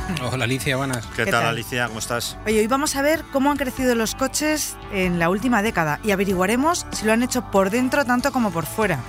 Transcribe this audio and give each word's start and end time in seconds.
Hola 0.32 0.44
Alicia, 0.44 0.76
buenas. 0.76 1.06
¿Qué, 1.06 1.24
¿Qué 1.24 1.30
tal, 1.30 1.42
tal? 1.42 1.46
Alicia? 1.50 1.86
¿Cómo 1.86 1.98
estás? 1.98 2.36
Oye, 2.46 2.60
hoy 2.60 2.66
vamos 2.66 2.96
a 2.96 3.02
ver 3.02 3.24
cómo 3.32 3.50
han 3.50 3.56
crecido 3.56 3.94
los 3.94 4.14
coches 4.14 4.76
en 4.92 5.18
la 5.18 5.28
última 5.28 5.62
década 5.62 6.00
y 6.02 6.10
averiguaremos 6.10 6.86
si 6.92 7.06
lo 7.06 7.12
han 7.12 7.22
hecho 7.22 7.50
por 7.50 7.70
dentro 7.70 8.04
tanto 8.04 8.32
como 8.32 8.50
por 8.50 8.66
fuera. 8.66 9.00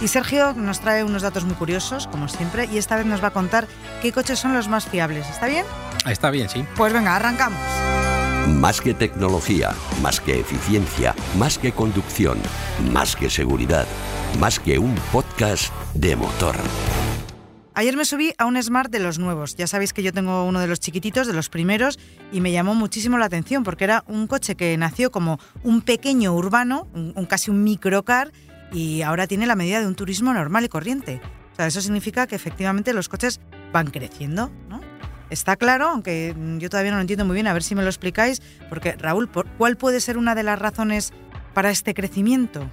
Y 0.00 0.08
Sergio 0.08 0.54
nos 0.54 0.80
trae 0.80 1.02
unos 1.02 1.22
datos 1.22 1.44
muy 1.44 1.54
curiosos, 1.54 2.06
como 2.06 2.28
siempre, 2.28 2.66
y 2.66 2.78
esta 2.78 2.96
vez 2.96 3.06
nos 3.06 3.22
va 3.22 3.28
a 3.28 3.32
contar 3.32 3.66
qué 4.00 4.12
coches 4.12 4.38
son 4.38 4.52
los 4.52 4.68
más 4.68 4.86
fiables. 4.86 5.28
¿Está 5.28 5.46
bien? 5.46 5.64
Está 6.06 6.30
bien, 6.30 6.48
sí. 6.48 6.64
Pues 6.76 6.92
venga, 6.92 7.16
arrancamos. 7.16 7.58
Más 8.46 8.80
que 8.80 8.94
tecnología, 8.94 9.70
más 10.00 10.20
que 10.20 10.38
eficiencia, 10.40 11.14
más 11.36 11.58
que 11.58 11.72
conducción, 11.72 12.38
más 12.92 13.16
que 13.16 13.28
seguridad, 13.28 13.86
más 14.38 14.60
que 14.60 14.78
un 14.78 14.94
podcast 15.12 15.72
de 15.94 16.14
motor. 16.14 16.54
Ayer 17.78 17.96
me 17.96 18.04
subí 18.04 18.34
a 18.38 18.44
un 18.46 18.60
Smart 18.60 18.90
de 18.90 18.98
los 18.98 19.20
nuevos. 19.20 19.54
Ya 19.54 19.68
sabéis 19.68 19.92
que 19.92 20.02
yo 20.02 20.12
tengo 20.12 20.44
uno 20.44 20.58
de 20.58 20.66
los 20.66 20.80
chiquititos, 20.80 21.28
de 21.28 21.32
los 21.32 21.48
primeros, 21.48 21.96
y 22.32 22.40
me 22.40 22.50
llamó 22.50 22.74
muchísimo 22.74 23.18
la 23.18 23.26
atención 23.26 23.62
porque 23.62 23.84
era 23.84 24.02
un 24.08 24.26
coche 24.26 24.56
que 24.56 24.76
nació 24.76 25.12
como 25.12 25.38
un 25.62 25.82
pequeño 25.82 26.34
urbano, 26.34 26.88
un, 26.92 27.12
casi 27.26 27.52
un 27.52 27.62
microcar, 27.62 28.32
y 28.72 29.02
ahora 29.02 29.28
tiene 29.28 29.46
la 29.46 29.54
medida 29.54 29.78
de 29.78 29.86
un 29.86 29.94
turismo 29.94 30.32
normal 30.34 30.64
y 30.64 30.68
corriente. 30.68 31.20
Eso 31.56 31.80
significa 31.80 32.26
que 32.26 32.34
efectivamente 32.34 32.92
los 32.92 33.08
coches 33.08 33.38
van 33.72 33.92
creciendo, 33.92 34.50
¿no? 34.68 34.80
Está 35.30 35.54
claro, 35.54 35.86
aunque 35.86 36.34
yo 36.58 36.68
todavía 36.70 36.90
no 36.90 36.96
lo 36.96 37.02
entiendo 37.02 37.26
muy 37.26 37.34
bien, 37.34 37.46
a 37.46 37.52
ver 37.52 37.62
si 37.62 37.76
me 37.76 37.82
lo 37.84 37.88
explicáis, 37.90 38.42
porque 38.68 38.96
Raúl, 38.98 39.28
¿por- 39.28 39.46
¿cuál 39.50 39.76
puede 39.76 40.00
ser 40.00 40.18
una 40.18 40.34
de 40.34 40.42
las 40.42 40.58
razones 40.58 41.12
para 41.54 41.70
este 41.70 41.94
crecimiento? 41.94 42.68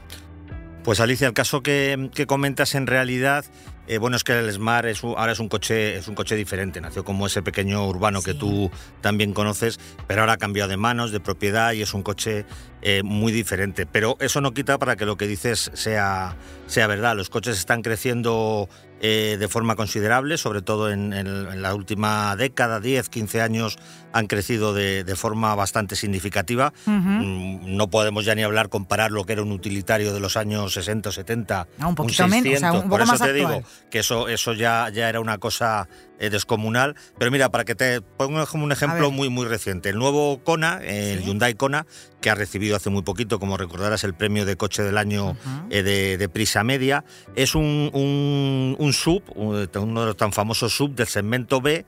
Pues 0.84 1.00
Alicia, 1.00 1.28
el 1.28 1.34
caso 1.34 1.62
que 1.62 2.26
comentas 2.28 2.74
en 2.74 2.88
realidad, 2.88 3.46
eh, 3.88 3.98
bueno, 3.98 4.16
es 4.18 4.24
que 4.24 4.38
el 4.38 4.52
Smart 4.52 4.86
es 4.88 5.04
un- 5.04 5.16
ahora 5.18 5.32
es 5.34 5.40
un 5.40 5.48
coche 5.50 5.96
es 5.98 6.08
un 6.08 6.16
coche 6.16 6.36
diferente. 6.36 6.82
Nació 6.82 7.04
como 7.04 7.28
ese 7.28 7.42
pequeño 7.42 7.88
urbano 7.88 8.22
que 8.22 8.34
tú 8.34 8.72
también 9.02 9.34
conoces, 9.34 9.80
pero 10.08 10.22
ahora 10.22 10.34
ha 10.34 10.38
cambiado 10.38 10.70
de 10.70 10.78
manos, 10.78 11.12
de 11.12 11.20
propiedad 11.20 11.74
y 11.74 11.82
es 11.82 11.94
un 11.94 12.04
coche 12.04 12.46
eh, 12.88 13.02
muy 13.04 13.32
diferente. 13.34 13.88
Pero 13.88 14.16
eso 14.20 14.40
no 14.42 14.54
quita 14.54 14.78
para 14.78 14.96
que 14.96 15.06
lo 15.08 15.18
que 15.18 15.26
dices 15.28 15.72
sea, 15.74 16.36
sea 16.68 16.86
verdad. 16.86 17.16
Los 17.18 17.30
coches 17.32 17.58
están 17.58 17.82
creciendo 17.82 18.70
eh, 19.02 19.38
de 19.40 19.48
forma 19.48 19.76
considerable, 19.76 20.38
sobre 20.38 20.62
todo 20.62 20.90
en, 20.92 21.12
en- 21.14 21.28
en 21.28 21.62
la 21.62 21.74
última 21.76 22.36
década, 22.36 22.80
10, 22.80 23.10
15 23.10 23.42
años, 23.42 23.78
han 24.14 24.28
crecido 24.28 24.74
de, 24.74 25.04
de 25.04 25.16
forma 25.16 25.54
bastante 25.56 25.96
significativa. 25.96 26.74
Mm, 26.86 27.76
No 27.76 27.90
podemos 27.90 28.24
ya 28.24 28.36
ni 28.36 28.44
hablar, 28.44 28.70
comparar 28.70 29.12
lo 29.12 29.26
que 29.26 29.34
era 29.34 29.42
un 29.42 29.52
utilitario 29.52 30.14
de 30.14 30.20
los 30.20 30.38
años 30.38 30.74
60 30.74 31.10
o 31.10 31.12
70. 31.12 31.68
Ah, 31.80 31.88
un 31.88 31.96
poquito 31.96 32.28
menos, 32.28 32.54
o 32.56 32.58
sea, 32.60 32.72
un 32.74 32.88
Por 32.90 33.02
eso 33.02 33.12
más 33.12 33.22
te 33.22 33.30
actual. 33.32 33.54
digo 33.56 33.64
que 33.92 34.00
eso, 34.00 34.28
eso 34.30 34.54
ya, 34.54 34.90
ya 34.94 35.10
era 35.10 35.20
una 35.20 35.40
cosa 35.40 35.90
eh, 36.20 36.30
descomunal. 36.30 36.96
Pero 37.20 37.32
mira, 37.32 37.50
para 37.50 37.66
que 37.66 37.76
te 37.76 38.02
ponga 38.02 38.46
como 38.46 38.64
un 38.64 38.72
ejemplo 38.72 39.12
muy, 39.12 39.28
muy 39.30 39.46
reciente. 39.46 39.90
El 39.90 39.98
nuevo 40.00 40.40
Kona, 40.44 40.80
el 40.84 41.20
Sí. 41.20 41.26
Hyundai 41.26 41.54
Kona, 41.56 41.86
que 42.26 42.32
ha 42.32 42.36
recibido 42.36 42.76
hace 42.76 42.90
muy 42.90 43.04
poquito, 43.04 43.38
como 43.40 43.56
recordarás, 43.56 44.04
el 44.04 44.16
premio 44.16 44.46
de 44.46 44.58
coche 44.58 44.82
del 44.82 44.98
año 44.98 45.38
eh, 45.70 45.84
de, 45.84 46.18
de 46.18 46.28
Prisa 46.28 46.64
Media, 46.64 47.06
es 47.36 47.54
un, 47.54 47.92
un, 47.94 48.76
un 48.80 48.94
sub, 48.94 49.22
un- 49.36 49.70
uno 49.76 50.00
de 50.02 50.06
los 50.08 50.18
tan 50.18 50.32
famosos 50.34 50.76
sub 50.76 50.96
del 50.96 51.06
segmento 51.06 51.62
B, 51.62 51.86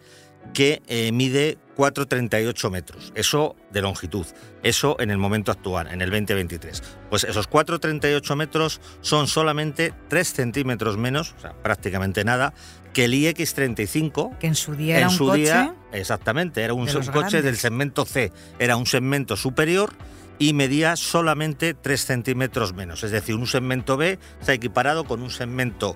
que 0.53 0.83
eh, 0.85 1.11
mide 1.11 1.57
4,38 1.75 2.69
metros. 2.69 3.11
Eso 3.15 3.55
de 3.71 3.81
longitud. 3.81 4.27
Eso 4.61 4.95
en 4.99 5.09
el 5.09 5.17
momento 5.17 5.51
actual, 5.51 5.87
en 5.87 6.01
el 6.03 6.11
2023. 6.11 6.83
Pues 7.09 7.23
esos 7.23 7.49
4,38 7.49 8.35
metros 8.35 8.79
son 9.01 9.25
solamente 9.27 9.91
3 10.07 10.33
centímetros 10.33 10.97
menos, 10.97 11.33
o 11.35 11.41
sea, 11.41 11.53
prácticamente 11.63 12.23
nada, 12.23 12.53
que 12.93 13.05
el 13.05 13.13
iX35. 13.13 14.37
Que 14.37 14.47
en 14.47 14.55
su 14.55 14.75
día 14.75 14.97
era 14.99 15.09
un 15.09 15.15
su 15.15 15.25
coche... 15.25 15.39
día, 15.41 15.75
exactamente, 15.91 16.61
era 16.61 16.73
un 16.75 16.85
de 16.85 16.91
subcoche 16.91 17.41
del 17.41 17.57
segmento 17.57 18.05
C. 18.05 18.31
Era 18.59 18.77
un 18.77 18.85
segmento 18.85 19.35
superior 19.35 19.93
y 20.39 20.53
medía 20.53 20.95
solamente 20.95 21.73
3 21.73 22.05
centímetros 22.05 22.73
menos. 22.73 23.03
Es 23.03 23.11
decir, 23.11 23.35
un 23.35 23.47
segmento 23.47 23.97
B 23.97 24.19
se 24.41 24.51
ha 24.51 24.55
equiparado 24.55 25.05
con 25.05 25.21
un 25.21 25.31
segmento 25.31 25.95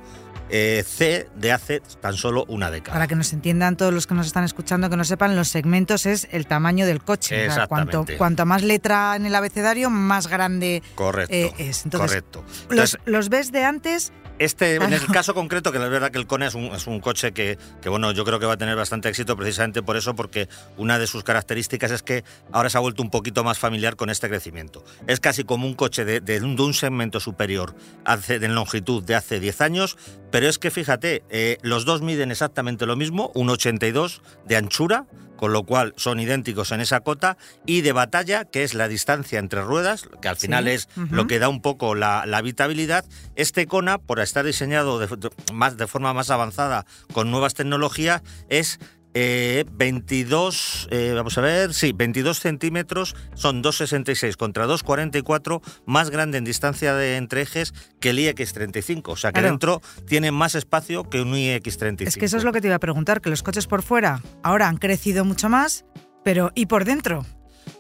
eh, 0.50 0.84
C 0.86 1.30
de 1.36 1.52
hace 1.52 1.82
tan 2.02 2.16
solo 2.16 2.44
una 2.48 2.70
década. 2.72 2.94
Para 2.94 3.08
que 3.08 3.16
nos 3.16 3.32
entiendan 3.32 3.78
todos 3.78 3.94
los 3.94 4.06
que 4.08 4.14
nos 4.16 4.28
están 4.28 4.44
escuchando, 4.44 4.90
que 4.90 4.98
no 4.98 5.06
sepan, 5.06 5.36
los 5.36 5.48
segmentos 5.48 6.06
es 6.06 6.28
el 6.32 6.46
tamaño 6.46 6.86
del 6.86 7.02
coche. 7.02 7.48
O 7.48 7.54
sea, 7.54 7.68
cuanto, 7.68 7.90
Exactamente. 8.02 8.18
cuanto 8.18 8.46
más 8.46 8.64
letra 8.64 9.16
en 9.16 9.26
el 9.26 9.36
abecedario, 9.36 9.90
más 9.90 10.28
grande 10.28 10.84
Correcto. 10.96 11.34
eh, 11.34 11.54
es. 11.58 11.86
Entonces, 11.86 12.10
correcto. 12.10 12.44
los, 12.44 12.72
Entonces, 12.96 13.00
los 13.06 13.30
ves 13.30 13.52
de 13.52 13.64
antes, 13.64 14.12
Este, 14.42 14.78
en 14.78 14.92
el 14.92 15.06
caso 15.06 15.36
concreto, 15.36 15.72
que 15.72 15.78
la 15.78 15.88
verdad 15.88 16.10
que 16.10 16.18
el 16.18 16.26
Kona 16.26 16.48
es 16.48 16.56
un, 16.56 16.64
es 16.74 16.88
un 16.88 17.00
coche 17.00 17.32
que, 17.32 17.60
que, 17.80 17.90
bueno, 17.90 18.12
yo 18.12 18.26
creo 18.26 18.40
que 18.40 18.48
va 18.48 18.54
a 18.54 18.58
tener 18.58 18.76
bastante 18.76 19.08
éxito 19.08 19.38
precisamente 19.38 19.84
por 19.84 19.98
eso, 19.98 20.16
porque 20.16 20.50
una 20.78 20.98
de 20.98 21.06
sus 21.06 21.24
características 21.24 21.92
es 21.92 22.02
que 22.02 22.24
ahora 22.52 22.72
se 22.72 22.80
ha 22.80 22.82
vuelto 22.82 23.04
un 23.04 23.12
poquito 23.12 23.44
más 23.44 23.60
familiar 23.60 23.96
con 23.96 24.10
este 24.10 24.30
crecimiento. 24.30 24.84
Es 25.06 25.20
casi 25.20 25.44
como 25.44 25.68
un 25.68 25.76
coche 25.76 26.06
de, 26.06 26.22
de 26.22 26.42
un, 26.42 26.56
de 26.56 26.64
un 26.64 26.74
segmento 26.74 27.20
superior 27.20 27.76
hace, 28.04 28.40
de 28.40 28.48
longitud 28.48 29.04
de 29.04 29.14
hace 29.14 29.40
10 29.40 29.62
años, 29.62 29.96
pero 30.32 30.50
es 30.50 30.58
que 30.58 30.72
fíjate, 30.72 31.22
eh, 31.30 31.60
los 31.62 31.86
dos 31.86 32.02
miden 32.02 32.32
exactamente 32.32 32.88
lo 32.88 32.96
mismo, 32.96 33.32
un 33.36 33.48
82 33.48 34.24
de 34.48 34.56
anchura, 34.56 35.06
con 35.42 35.54
lo 35.54 35.64
cual 35.64 35.96
son 35.98 36.20
idénticos 36.20 36.72
en 36.72 36.82
esa 36.82 37.00
cota, 37.00 37.36
y 37.66 37.82
de 37.82 37.94
batalla, 37.94 38.46
que 38.46 38.62
es 38.64 38.76
la 38.76 38.88
distancia 38.88 39.40
entre 39.40 39.64
ruedas, 39.64 40.08
que 40.22 40.28
al 40.28 40.38
Sí, 40.38 40.42
final 40.46 40.68
es 40.68 40.88
lo 41.10 41.26
que 41.26 41.40
da 41.40 41.50
un 41.50 41.64
poco 41.64 41.96
la, 41.96 42.28
la 42.28 42.38
habitabilidad. 42.38 43.06
Este 43.36 43.66
Kona, 43.66 43.98
por 43.98 44.20
estar 44.20 44.46
diseñado 44.46 45.00
de- 45.00 45.32
más, 45.52 45.78
de 45.78 45.88
forma 45.88 46.14
más 46.14 46.30
avanzada 46.30 46.86
con 47.12 47.32
nuevas 47.32 47.56
tecnologías, 47.56 48.22
es 48.50 48.80
eh, 49.14 49.66
22, 49.72 50.88
eh, 50.92 51.14
vamos 51.16 51.38
a 51.38 51.42
ver, 51.42 51.74
sí, 51.74 51.92
22 51.94 52.40
centímetros, 52.40 53.16
son 53.34 53.62
2,66 53.64 54.36
contra 54.38 54.66
2,44, 54.68 55.62
más 55.86 56.10
grande 56.10 56.38
en 56.38 56.44
distancia 56.46 56.94
de 56.94 57.18
entre 57.18 57.42
ejes 57.42 57.74
que 58.00 58.12
el 58.12 58.20
iX35. 58.20 59.10
O 59.12 59.16
sea 59.16 59.32
que 59.32 59.40
Claro. 59.40 59.50
dentro 59.50 59.82
tiene 60.08 60.32
más 60.32 60.56
espacio 60.56 61.10
que 61.10 61.22
un 61.22 61.34
iX35. 61.34 62.08
es 62.08 62.18
que 62.18 62.26
eso 62.26 62.38
es 62.38 62.44
lo 62.44 62.52
que 62.52 62.62
te 62.62 62.68
iba 62.68 62.76
a 62.76 62.80
preguntar, 62.80 63.22
que 63.22 63.30
los 63.30 63.44
coches 63.44 63.68
por 63.68 63.82
fuera 63.82 64.22
ahora 64.44 64.68
han 64.68 64.78
crecido 64.78 65.26
mucho 65.26 65.50
más, 65.50 65.86
pero 66.24 66.52
¿y 66.56 66.68
por 66.68 66.86
dentro? 66.86 67.26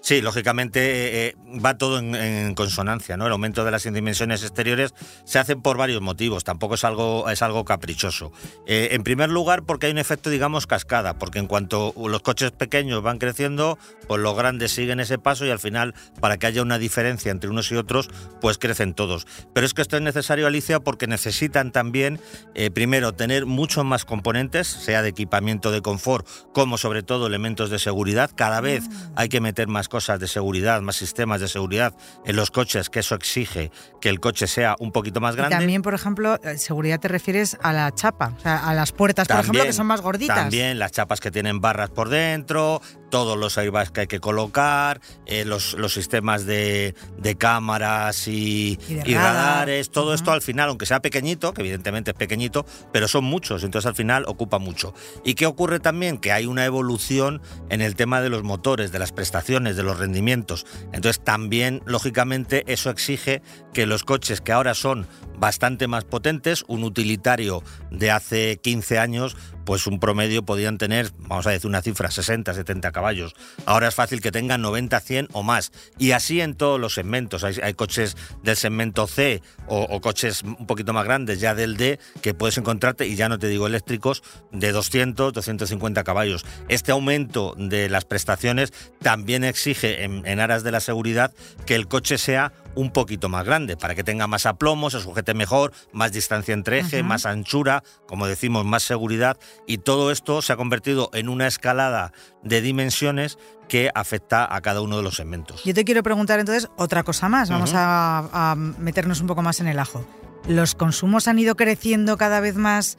Sí, 0.02 0.20
lógicamente 0.22 1.28
eh, 1.28 1.36
va 1.64 1.78
todo 1.78 2.00
en, 2.00 2.16
en 2.16 2.56
consonancia, 2.56 3.18
¿no? 3.18 3.28
El 3.28 3.32
aumento 3.32 3.64
de 3.64 3.70
las 3.70 3.84
dimensiones 3.84 4.42
exteriores 4.42 4.96
se 5.26 5.38
hace 5.38 5.56
por 5.56 5.78
varios 5.78 6.02
motivos, 6.02 6.44
tampoco 6.44 6.74
es 6.74 6.84
algo, 6.84 7.30
es 7.30 7.44
algo 7.44 7.66
caprichoso. 7.66 8.32
Eh, 8.66 8.90
en 8.92 9.04
primer 9.04 9.30
lugar, 9.30 9.64
porque 9.64 9.86
hay 9.86 9.92
un 9.92 10.00
efecto, 10.00 10.32
digamos, 10.32 10.66
cascada, 10.66 11.20
porque 11.20 11.38
en 11.38 11.46
cuanto 11.46 11.94
los 11.96 12.22
coches 12.22 12.52
pequeños 12.52 13.04
van 13.04 13.20
creciendo, 13.20 13.78
pues 14.08 14.20
los 14.22 14.36
grandes 14.36 14.72
siguen 14.72 15.00
ese 15.00 15.20
paso 15.20 15.46
y 15.46 15.52
al 15.52 15.60
final, 15.60 15.94
para 16.20 16.38
que 16.38 16.48
haya 16.48 16.64
una 16.64 16.80
diferencia 16.80 17.32
entre 17.32 17.50
unos 17.50 17.72
y 17.72 17.76
otros, 17.76 18.10
pues 18.42 18.58
crecen 18.58 18.96
todos. 18.96 19.28
Pero 19.54 19.68
es 19.68 19.76
que 19.76 19.84
esto 19.84 19.98
es 19.98 20.02
necesario, 20.02 20.48
Alicia, 20.48 20.80
porque 20.80 21.06
necesitan 21.06 21.72
también, 21.72 22.20
eh, 22.56 22.72
primero, 22.72 23.14
tener 23.14 23.46
muchos 23.46 23.86
más 23.86 24.04
componentes, 24.06 24.68
sea 24.68 25.04
de 25.04 25.10
equipamiento 25.10 25.72
de 25.72 25.82
confort, 25.82 26.28
como 26.54 26.80
sobre 26.80 27.04
todo 27.04 27.28
elementos 27.28 27.70
de 27.70 27.78
seguridad. 27.78 28.32
Cada 28.34 28.62
vez 28.62 28.86
hay 29.16 29.30
que 29.30 29.42
meter 29.42 29.68
más 29.68 29.90
cosas 29.92 30.20
de 30.20 30.28
seguridad, 30.28 30.82
más 30.82 30.96
sistemas 30.96 31.42
de 31.42 31.48
seguridad 31.50 31.94
en 32.26 32.36
los 32.38 32.50
coches, 32.50 32.90
que 32.90 33.02
eso 33.02 33.14
exige 33.14 33.70
que 34.00 34.10
el 34.10 34.20
coche 34.20 34.48
sea 34.48 34.76
un 34.80 34.92
poquito 34.92 35.20
más 35.20 35.36
Y 35.36 35.38
grande. 35.38 35.56
también, 35.58 35.82
por 35.84 35.94
ejemplo, 35.94 36.40
eh, 36.44 36.58
seguridad 36.58 37.00
te 37.00 37.10
refieres 37.10 37.58
a 37.62 37.74
la 37.74 37.94
chapa, 37.94 38.34
o 38.38 38.40
sea, 38.40 38.68
a 38.68 38.74
las 38.74 38.94
puertas, 38.94 39.28
por 39.28 39.42
ejemplo, 39.42 39.64
que 39.64 39.74
son 39.74 39.86
más 39.86 40.02
gorditas. 40.02 40.36
También 40.38 40.80
las 40.80 40.92
chapas 40.94 41.20
que 41.20 41.30
tienen 41.30 41.60
barras 41.60 41.90
por 41.92 42.08
dentro, 42.10 42.82
todos 43.12 43.38
los 43.38 43.60
airbags 43.60 43.92
que 43.92 44.02
hay 44.02 44.08
que 44.08 44.20
colocar, 44.20 45.00
eh, 45.28 45.46
los, 45.46 45.76
los 45.76 45.94
sistemas 45.94 46.46
de, 46.48 46.96
de 47.20 47.36
cámaras 47.36 48.28
y, 48.28 48.80
Y 48.90 48.96
de 48.96 49.04
y 49.06 49.14
radar. 49.14 49.36
radares, 49.36 49.92
todo 49.92 50.16
esto 50.16 50.32
al 50.32 50.42
final, 50.42 50.70
aunque 50.70 50.88
sea 50.88 51.02
pequeñito, 51.02 51.54
que 51.54 51.62
evidentemente 51.62 52.12
es 52.12 52.18
pequeñito, 52.18 52.66
pero 52.92 53.08
son 53.08 53.26
muchos, 53.26 53.64
entonces 53.64 53.88
al 53.88 53.96
final 53.96 54.24
ocupa 54.28 54.58
mucho. 54.58 54.96
¿Y 55.24 55.36
qué 55.36 55.46
ocurre 55.46 55.80
también? 55.80 56.18
Que 56.18 56.32
hay 56.32 56.48
una 56.48 56.66
evolución 56.66 57.42
en 57.70 57.82
el 57.82 57.96
tema 57.96 58.22
de 58.22 58.30
los 58.30 58.42
motores, 58.42 58.92
de 58.92 58.98
las 58.98 59.12
prestaciones, 59.12 59.76
de 59.76 59.84
los 59.84 60.00
rendimientos. 60.00 60.66
Entonces 60.94 61.24
también, 61.24 61.84
lógicamente, 61.86 62.64
eso 62.66 62.90
exige 62.90 63.44
que 63.74 63.86
los 63.86 64.04
coches 64.04 64.42
que 64.42 64.54
ahora 64.54 64.74
son 64.74 65.06
bastante 65.38 65.88
más 65.88 66.06
potentes, 66.06 66.64
un 66.68 66.84
utilitario 66.84 67.64
de 67.90 68.12
hace 68.12 68.58
15 68.62 69.00
años, 69.00 69.36
pues 69.72 69.88
un 69.88 70.02
promedio 70.02 70.44
podían 70.44 70.78
tener, 70.78 71.12
vamos 71.20 71.48
a 71.48 71.52
decir 71.52 71.70
una 71.70 71.82
cifra, 71.82 72.12
60, 72.12 72.54
70 72.54 72.92
caballos. 72.92 73.36
Ahora 73.66 73.88
es 73.88 73.96
fácil 73.96 74.20
que 74.20 74.30
tengan 74.30 74.62
90, 74.62 75.00
100 75.00 75.30
o 75.32 75.44
más. 75.44 75.72
Y 75.98 76.12
así 76.12 76.42
en 76.42 76.56
todos 76.56 76.78
los 76.78 76.94
segmentos. 76.94 77.46
Hay, 77.46 77.74
coches 77.76 78.18
del 78.44 78.58
segmento 78.58 79.08
C 79.08 79.42
o, 79.68 80.02
coches 80.02 80.44
un 80.44 80.68
poquito 80.68 80.92
más 80.92 81.06
grandes 81.06 81.40
ya 81.40 81.56
del 81.56 81.78
D 81.78 82.00
que 82.22 82.34
puedes 82.34 82.58
encontrarte, 82.58 83.08
y 83.08 83.16
ya 83.16 83.30
no 83.30 83.40
te 83.40 83.48
digo 83.48 83.66
eléctricos, 83.66 84.24
de 84.52 84.74
200, 84.74 85.32
250 85.32 86.04
caballos. 86.04 86.46
Este 86.68 86.92
aumento 86.92 87.56
de 87.58 87.88
las 87.88 88.04
prestaciones 88.04 88.74
también 89.02 89.46
exige, 89.46 90.04
en 90.04 90.40
aras 90.42 90.64
de 90.64 90.72
la 90.74 90.82
seguridad, 90.82 91.34
que 91.66 91.76
el 91.76 91.88
coche 91.88 92.18
sea 92.18 92.52
un 92.76 92.92
poquito 92.92 93.30
más 93.30 93.46
grande, 93.46 93.78
para 93.78 93.96
que 93.96 94.04
tenga 94.04 94.28
más 94.28 94.46
aplomo, 94.46 94.90
se 94.90 95.00
sujete 95.00 95.34
mejor, 95.34 95.72
más 95.92 96.12
distancia 96.12 96.54
entre 96.54 96.80
eje, 96.80 97.04
más 97.04 97.26
anchura, 97.26 97.84
como 98.08 98.28
decimos, 98.28 98.66
más 98.66 98.84
seguridad. 98.84 99.38
Y 99.68 99.80
todo 99.80 100.12
esto 100.12 100.42
se 100.42 100.54
ha 100.54 100.58
convertido 100.58 101.10
en 101.14 101.30
una 101.30 101.48
escalada 101.48 102.14
de 102.44 102.62
dimensiones 102.62 103.38
que 103.68 103.90
afecta 103.96 104.54
a 104.54 104.62
cada 104.62 104.82
uno 104.82 104.98
de 104.98 105.04
los 105.04 105.16
segmentos. 105.16 105.64
Yo 105.64 105.74
te 105.74 105.86
quiero 105.86 106.04
preguntar 106.04 106.40
entonces 106.40 106.70
otra 106.78 107.04
cosa 107.04 107.30
más, 107.30 107.50
vamos 107.50 107.74
a, 107.74 108.52
a 108.52 108.56
meternos 108.56 109.22
un 109.22 109.28
poco 109.28 109.42
más 109.42 109.60
en 109.60 109.68
el 109.68 109.80
ajo. 109.80 110.06
¿Los 110.48 110.76
consumos 110.76 111.28
han 111.28 111.40
ido 111.40 111.56
creciendo 111.56 112.18
cada 112.18 112.40
vez 112.40 112.56
más 112.56 112.98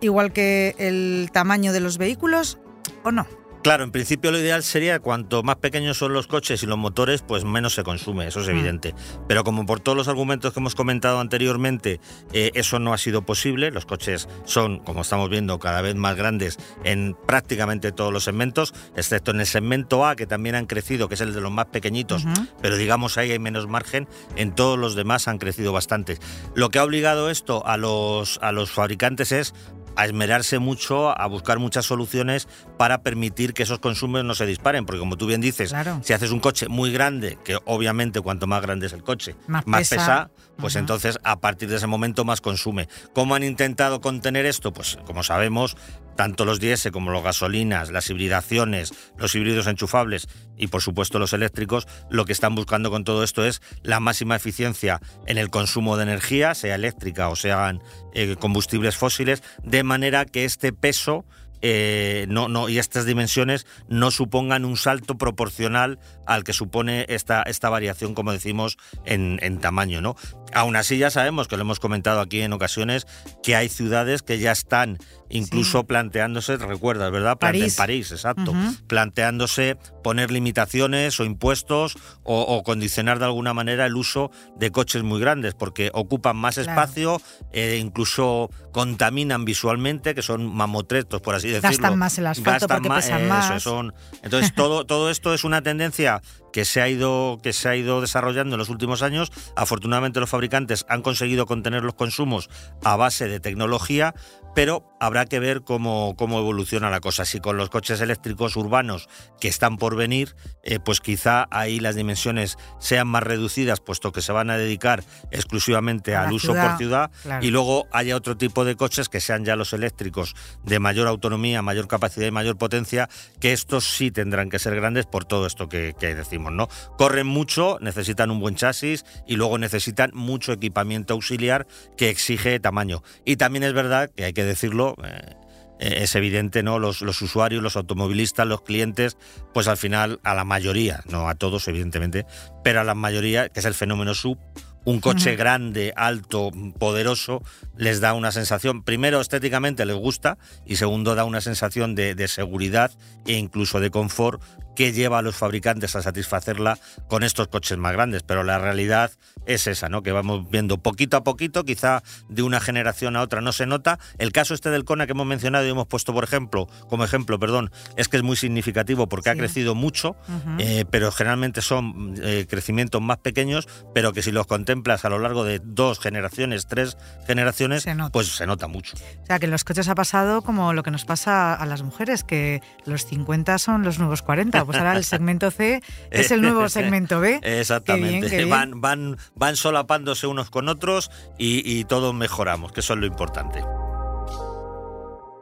igual 0.00 0.32
que 0.32 0.74
el 0.78 1.30
tamaño 1.32 1.72
de 1.72 1.80
los 1.80 1.98
vehículos 1.98 2.58
o 3.02 3.10
no? 3.10 3.26
Claro, 3.64 3.82
en 3.82 3.92
principio 3.92 4.30
lo 4.30 4.38
ideal 4.38 4.62
sería 4.62 4.98
cuanto 4.98 5.42
más 5.42 5.56
pequeños 5.56 5.96
son 5.96 6.12
los 6.12 6.26
coches 6.26 6.62
y 6.62 6.66
los 6.66 6.76
motores, 6.76 7.22
pues 7.22 7.46
menos 7.46 7.72
se 7.72 7.82
consume, 7.82 8.26
eso 8.26 8.40
es 8.40 8.46
mm. 8.46 8.50
evidente. 8.50 8.94
Pero 9.26 9.42
como 9.42 9.64
por 9.64 9.80
todos 9.80 9.96
los 9.96 10.06
argumentos 10.06 10.52
que 10.52 10.60
hemos 10.60 10.74
comentado 10.74 11.18
anteriormente, 11.18 11.98
eh, 12.34 12.50
eso 12.52 12.78
no 12.78 12.92
ha 12.92 12.98
sido 12.98 13.22
posible, 13.22 13.70
los 13.70 13.86
coches 13.86 14.28
son, 14.44 14.80
como 14.80 15.00
estamos 15.00 15.30
viendo, 15.30 15.58
cada 15.58 15.80
vez 15.80 15.94
más 15.94 16.14
grandes 16.14 16.58
en 16.84 17.16
prácticamente 17.26 17.90
todos 17.90 18.12
los 18.12 18.24
segmentos, 18.24 18.74
excepto 18.96 19.30
en 19.30 19.40
el 19.40 19.46
segmento 19.46 20.04
A, 20.04 20.14
que 20.14 20.26
también 20.26 20.56
han 20.56 20.66
crecido, 20.66 21.08
que 21.08 21.14
es 21.14 21.22
el 21.22 21.32
de 21.32 21.40
los 21.40 21.50
más 21.50 21.66
pequeñitos, 21.66 22.26
pero 22.60 22.76
digamos 22.76 23.16
ahí 23.16 23.30
hay 23.30 23.38
menos 23.38 23.66
margen, 23.66 24.06
en 24.36 24.54
todos 24.54 24.78
los 24.78 24.94
demás 24.94 25.26
han 25.26 25.38
crecido 25.38 25.72
bastante. 25.72 26.18
Lo 26.54 26.68
que 26.68 26.80
ha 26.80 26.84
obligado 26.84 27.30
esto 27.30 27.66
a 27.66 27.78
los, 27.78 28.38
a 28.42 28.52
los 28.52 28.70
fabricantes 28.70 29.32
es 29.32 29.54
a 29.96 30.04
esmerarse 30.04 30.58
mucho, 30.58 31.18
a 31.18 31.26
buscar 31.26 31.58
muchas 31.58 31.86
soluciones 31.86 32.48
para 32.78 33.02
permitir 33.02 33.54
que 33.54 33.62
esos 33.62 33.78
consumos 33.78 34.24
no 34.24 34.34
se 34.34 34.46
disparen. 34.46 34.86
Porque 34.86 35.00
como 35.00 35.16
tú 35.16 35.26
bien 35.26 35.40
dices, 35.40 35.74
si 36.02 36.12
haces 36.12 36.30
un 36.30 36.40
coche 36.40 36.68
muy 36.68 36.92
grande, 36.92 37.38
que 37.44 37.58
obviamente 37.64 38.20
cuanto 38.20 38.46
más 38.46 38.62
grande 38.62 38.86
es 38.86 38.92
el 38.92 39.02
coche, 39.02 39.36
más, 39.46 39.64
pesa, 39.64 40.30
pues 40.56 40.76
entonces 40.76 41.18
a 41.24 41.40
partir 41.40 41.68
de 41.68 41.76
ese 41.76 41.86
momento 41.86 42.24
más 42.24 42.40
consume. 42.40 42.88
¿Cómo 43.12 43.34
han 43.34 43.42
intentado 43.42 44.00
contener 44.00 44.46
esto? 44.46 44.72
Pues 44.72 44.98
como 45.06 45.22
sabemos, 45.22 45.76
tanto 46.16 46.44
los 46.44 46.60
diésel 46.60 46.92
como 46.92 47.10
los 47.10 47.22
gasolinas, 47.22 47.90
las 47.90 48.08
hibridaciones, 48.10 48.92
los 49.16 49.34
híbridos 49.34 49.66
enchufables 49.66 50.28
y 50.56 50.68
por 50.68 50.82
supuesto 50.82 51.18
los 51.18 51.32
eléctricos, 51.32 51.86
lo 52.10 52.24
que 52.24 52.32
están 52.32 52.54
buscando 52.54 52.90
con 52.90 53.04
todo 53.04 53.24
esto 53.24 53.44
es 53.44 53.60
la 53.82 54.00
máxima 54.00 54.36
eficiencia 54.36 55.00
en 55.26 55.38
el 55.38 55.50
consumo 55.50 55.96
de 55.96 56.04
energía, 56.04 56.54
sea 56.54 56.74
eléctrica 56.74 57.28
o 57.28 57.36
sean 57.36 57.82
eh, 58.14 58.36
combustibles 58.38 58.96
fósiles, 58.96 59.42
de 59.62 59.82
manera 59.84 60.24
que 60.24 60.44
este 60.44 60.72
peso 60.72 61.24
eh, 61.66 62.26
no, 62.28 62.48
no, 62.48 62.68
y 62.68 62.78
estas 62.78 63.06
dimensiones 63.06 63.66
no 63.88 64.10
supongan 64.10 64.66
un 64.66 64.76
salto 64.76 65.16
proporcional 65.16 65.98
al 66.26 66.44
que 66.44 66.52
supone 66.52 67.06
esta, 67.08 67.42
esta 67.42 67.70
variación, 67.70 68.14
como 68.14 68.32
decimos, 68.32 68.76
en, 69.06 69.58
tamaño. 69.60 70.02
¿no? 70.02 70.14
Aún 70.54 70.76
así 70.76 70.98
ya 70.98 71.10
sabemos, 71.10 71.48
que 71.48 71.56
lo 71.56 71.62
hemos 71.62 71.80
comentado 71.80 72.20
aquí 72.20 72.40
en 72.40 72.52
ocasiones, 72.52 73.06
que 73.42 73.56
hay 73.56 73.68
ciudades 73.68 74.22
que 74.22 74.38
ya 74.38 74.52
están 74.52 74.98
incluso 75.28 75.84
planteándose, 75.84 76.56
recuerdas, 76.56 77.10
¿verdad? 77.10 77.38
París. 77.38 77.74
París, 77.74 78.12
exacto. 78.12 78.54
Planteándose 78.86 79.76
poner 80.02 80.30
limitaciones 80.30 81.18
o 81.18 81.24
impuestos 81.24 81.96
o, 82.22 82.62
condicionar 82.62 83.18
de 83.18 83.24
alguna 83.26 83.52
manera 83.52 83.86
el 83.86 83.96
uso 83.96 84.30
de 84.56 84.70
coches 84.70 85.02
muy 85.02 85.20
grandes, 85.20 85.54
porque 85.54 85.90
ocupan 85.92 86.36
más 86.36 86.58
espacio, 86.58 87.20
e 87.52 87.76
incluso 87.76 88.50
contaminan 88.72 89.44
visualmente, 89.44 90.14
que 90.14 90.22
son 90.22 90.46
mamotretos, 90.46 91.20
por 91.20 91.34
así 91.34 91.48
decirlo. 91.48 91.70
Gastan 91.70 91.98
más 91.98 92.18
el 92.18 92.26
asfalto 92.26 92.68
porque 92.68 92.90
pesan 92.90 93.28
más. 93.28 93.62
son, 93.62 93.92
entonces, 94.22 94.52
todo, 94.56 94.84
todo 94.84 95.10
esto 95.10 95.34
es 95.34 95.44
una 95.44 95.62
tendencia 95.62 96.22
que 96.52 96.64
se 96.64 96.80
ha 96.80 96.88
ido 96.88 97.40
que 97.42 97.52
se 97.52 97.68
ha 97.68 97.74
ido 97.74 98.00
desarrollando 98.00 98.54
en 98.54 98.58
los 98.60 98.68
últimos 98.68 99.02
años. 99.02 99.32
Afortunadamente 99.56 100.20
los 100.20 100.30
fabricantes 100.30 100.43
han 100.88 101.02
conseguido 101.02 101.46
contener 101.46 101.82
los 101.82 101.94
consumos 101.94 102.48
a 102.82 102.96
base 102.96 103.28
de 103.28 103.40
tecnología, 103.40 104.14
pero 104.54 104.84
habrá 105.00 105.26
que 105.26 105.40
ver 105.40 105.62
cómo, 105.62 106.14
cómo 106.16 106.38
evoluciona 106.38 106.90
la 106.90 107.00
cosa. 107.00 107.24
Si 107.24 107.40
con 107.40 107.56
los 107.56 107.70
coches 107.70 108.00
eléctricos 108.00 108.56
urbanos 108.56 109.08
que 109.40 109.48
están 109.48 109.76
por 109.76 109.96
venir, 109.96 110.36
eh, 110.62 110.78
pues 110.78 111.00
quizá 111.00 111.46
ahí 111.50 111.80
las 111.80 111.96
dimensiones 111.96 112.56
sean 112.78 113.08
más 113.08 113.22
reducidas, 113.22 113.80
puesto 113.80 114.12
que 114.12 114.22
se 114.22 114.32
van 114.32 114.50
a 114.50 114.56
dedicar 114.56 115.04
exclusivamente 115.30 116.14
al 116.14 116.32
uso 116.32 116.54
por 116.54 116.76
ciudad, 116.78 117.10
y 117.40 117.50
luego 117.50 117.86
haya 117.92 118.16
otro 118.16 118.36
tipo 118.36 118.64
de 118.64 118.76
coches 118.76 119.08
que 119.08 119.20
sean 119.20 119.44
ya 119.44 119.56
los 119.56 119.72
eléctricos 119.72 120.34
de 120.62 120.78
mayor 120.78 121.08
autonomía, 121.08 121.62
mayor 121.62 121.88
capacidad 121.88 122.26
y 122.26 122.30
mayor 122.30 122.56
potencia, 122.56 123.08
que 123.40 123.52
estos 123.52 123.84
sí 123.84 124.10
tendrán 124.10 124.50
que 124.50 124.58
ser 124.58 124.74
grandes 124.76 125.06
por 125.06 125.24
todo 125.24 125.46
esto 125.46 125.68
que, 125.68 125.94
que 125.98 126.14
decimos. 126.14 126.52
¿no? 126.52 126.68
Corren 126.96 127.26
mucho, 127.26 127.78
necesitan 127.80 128.30
un 128.30 128.40
buen 128.40 128.54
chasis 128.54 129.04
y 129.26 129.36
luego 129.36 129.58
necesitan 129.58 130.10
mucho 130.24 130.52
equipamiento 130.52 131.14
auxiliar 131.14 131.66
que 131.96 132.10
exige 132.10 132.58
tamaño. 132.60 133.02
Y 133.24 133.36
también 133.36 133.62
es 133.62 133.72
verdad, 133.72 134.10
que 134.10 134.24
hay 134.24 134.32
que 134.32 134.44
decirlo, 134.44 134.96
eh, 135.04 135.36
es 135.78 136.14
evidente, 136.14 136.62
¿no? 136.62 136.78
Los, 136.78 137.02
los, 137.02 137.20
usuarios, 137.22 137.62
los 137.62 137.76
automovilistas, 137.76 138.46
los 138.46 138.62
clientes, 138.62 139.16
pues 139.52 139.68
al 139.68 139.76
final 139.76 140.20
a 140.22 140.34
la 140.34 140.44
mayoría, 140.44 141.02
no 141.10 141.28
a 141.28 141.34
todos 141.34 141.68
evidentemente, 141.68 142.26
pero 142.62 142.80
a 142.80 142.84
la 142.84 142.94
mayoría, 142.94 143.48
que 143.48 143.60
es 143.60 143.66
el 143.66 143.74
fenómeno 143.74 144.14
sub, 144.14 144.38
un 144.84 145.00
coche 145.00 145.34
grande, 145.36 145.92
alto, 145.96 146.50
poderoso, 146.78 147.42
les 147.76 148.00
da 148.00 148.12
una 148.12 148.32
sensación, 148.32 148.82
primero 148.82 149.20
estéticamente 149.20 149.86
les 149.86 149.96
gusta 149.96 150.36
y 150.66 150.76
segundo 150.76 151.14
da 151.14 151.24
una 151.24 151.40
sensación 151.40 151.94
de, 151.94 152.14
de 152.14 152.28
seguridad 152.28 152.92
e 153.26 153.32
incluso 153.34 153.80
de 153.80 153.90
confort 153.90 154.42
que 154.74 154.92
lleva 154.92 155.18
a 155.18 155.22
los 155.22 155.36
fabricantes 155.36 155.96
a 155.96 156.02
satisfacerla 156.02 156.78
con 157.08 157.22
estos 157.22 157.48
coches 157.48 157.78
más 157.78 157.92
grandes, 157.92 158.22
pero 158.22 158.42
la 158.42 158.58
realidad 158.58 159.10
es 159.46 159.66
esa, 159.66 159.88
¿no? 159.88 160.02
Que 160.02 160.12
vamos 160.12 160.48
viendo 160.50 160.78
poquito 160.78 161.16
a 161.16 161.24
poquito, 161.24 161.64
quizá 161.64 162.02
de 162.28 162.42
una 162.42 162.60
generación 162.60 163.16
a 163.16 163.22
otra 163.22 163.40
no 163.40 163.52
se 163.52 163.66
nota. 163.66 163.98
El 164.18 164.32
caso 164.32 164.54
este 164.54 164.70
del 164.70 164.84
Kona 164.84 165.06
que 165.06 165.12
hemos 165.12 165.26
mencionado 165.26 165.66
y 165.66 165.70
hemos 165.70 165.86
puesto 165.86 166.12
por 166.12 166.24
ejemplo, 166.24 166.66
como 166.88 167.04
ejemplo, 167.04 167.38
perdón, 167.38 167.70
es 167.96 168.08
que 168.08 168.16
es 168.16 168.22
muy 168.22 168.36
significativo 168.36 169.08
porque 169.08 169.30
ha 169.30 169.34
crecido 169.34 169.74
mucho, 169.74 170.16
eh, 170.58 170.84
pero 170.90 171.12
generalmente 171.12 171.62
son 171.62 172.14
eh, 172.22 172.46
crecimientos 172.48 173.00
más 173.02 173.18
pequeños, 173.18 173.68
pero 173.94 174.12
que 174.12 174.22
si 174.22 174.32
los 174.32 174.46
contemplas 174.46 175.04
a 175.04 175.08
lo 175.08 175.18
largo 175.18 175.44
de 175.44 175.60
dos 175.62 176.00
generaciones, 176.00 176.66
tres 176.66 176.96
generaciones, 177.26 177.86
pues 178.12 178.28
se 178.28 178.46
nota 178.46 178.66
mucho. 178.66 178.94
O 179.22 179.26
sea, 179.26 179.38
que 179.38 179.46
en 179.46 179.50
los 179.50 179.64
coches 179.64 179.88
ha 179.88 179.94
pasado 179.94 180.42
como 180.42 180.72
lo 180.72 180.82
que 180.82 180.90
nos 180.90 181.04
pasa 181.04 181.54
a 181.54 181.66
las 181.66 181.82
mujeres, 181.82 182.24
que 182.24 182.62
los 182.86 183.06
50 183.06 183.58
son 183.58 183.82
los 183.82 183.98
nuevos 183.98 184.22
40 184.22 184.63
pues 184.66 184.78
ahora 184.78 184.96
el 184.96 185.04
segmento 185.04 185.50
C 185.50 185.82
es 186.10 186.30
el 186.30 186.42
nuevo 186.42 186.68
segmento 186.68 187.20
B. 187.20 187.40
Exactamente. 187.42 188.44
Van, 188.44 188.80
van, 188.80 189.16
van 189.34 189.56
solapándose 189.56 190.26
unos 190.26 190.50
con 190.50 190.68
otros 190.68 191.10
y, 191.38 191.62
y 191.64 191.84
todos 191.84 192.14
mejoramos, 192.14 192.72
que 192.72 192.80
eso 192.80 192.94
es 192.94 193.00
lo 193.00 193.06
importante. 193.06 193.62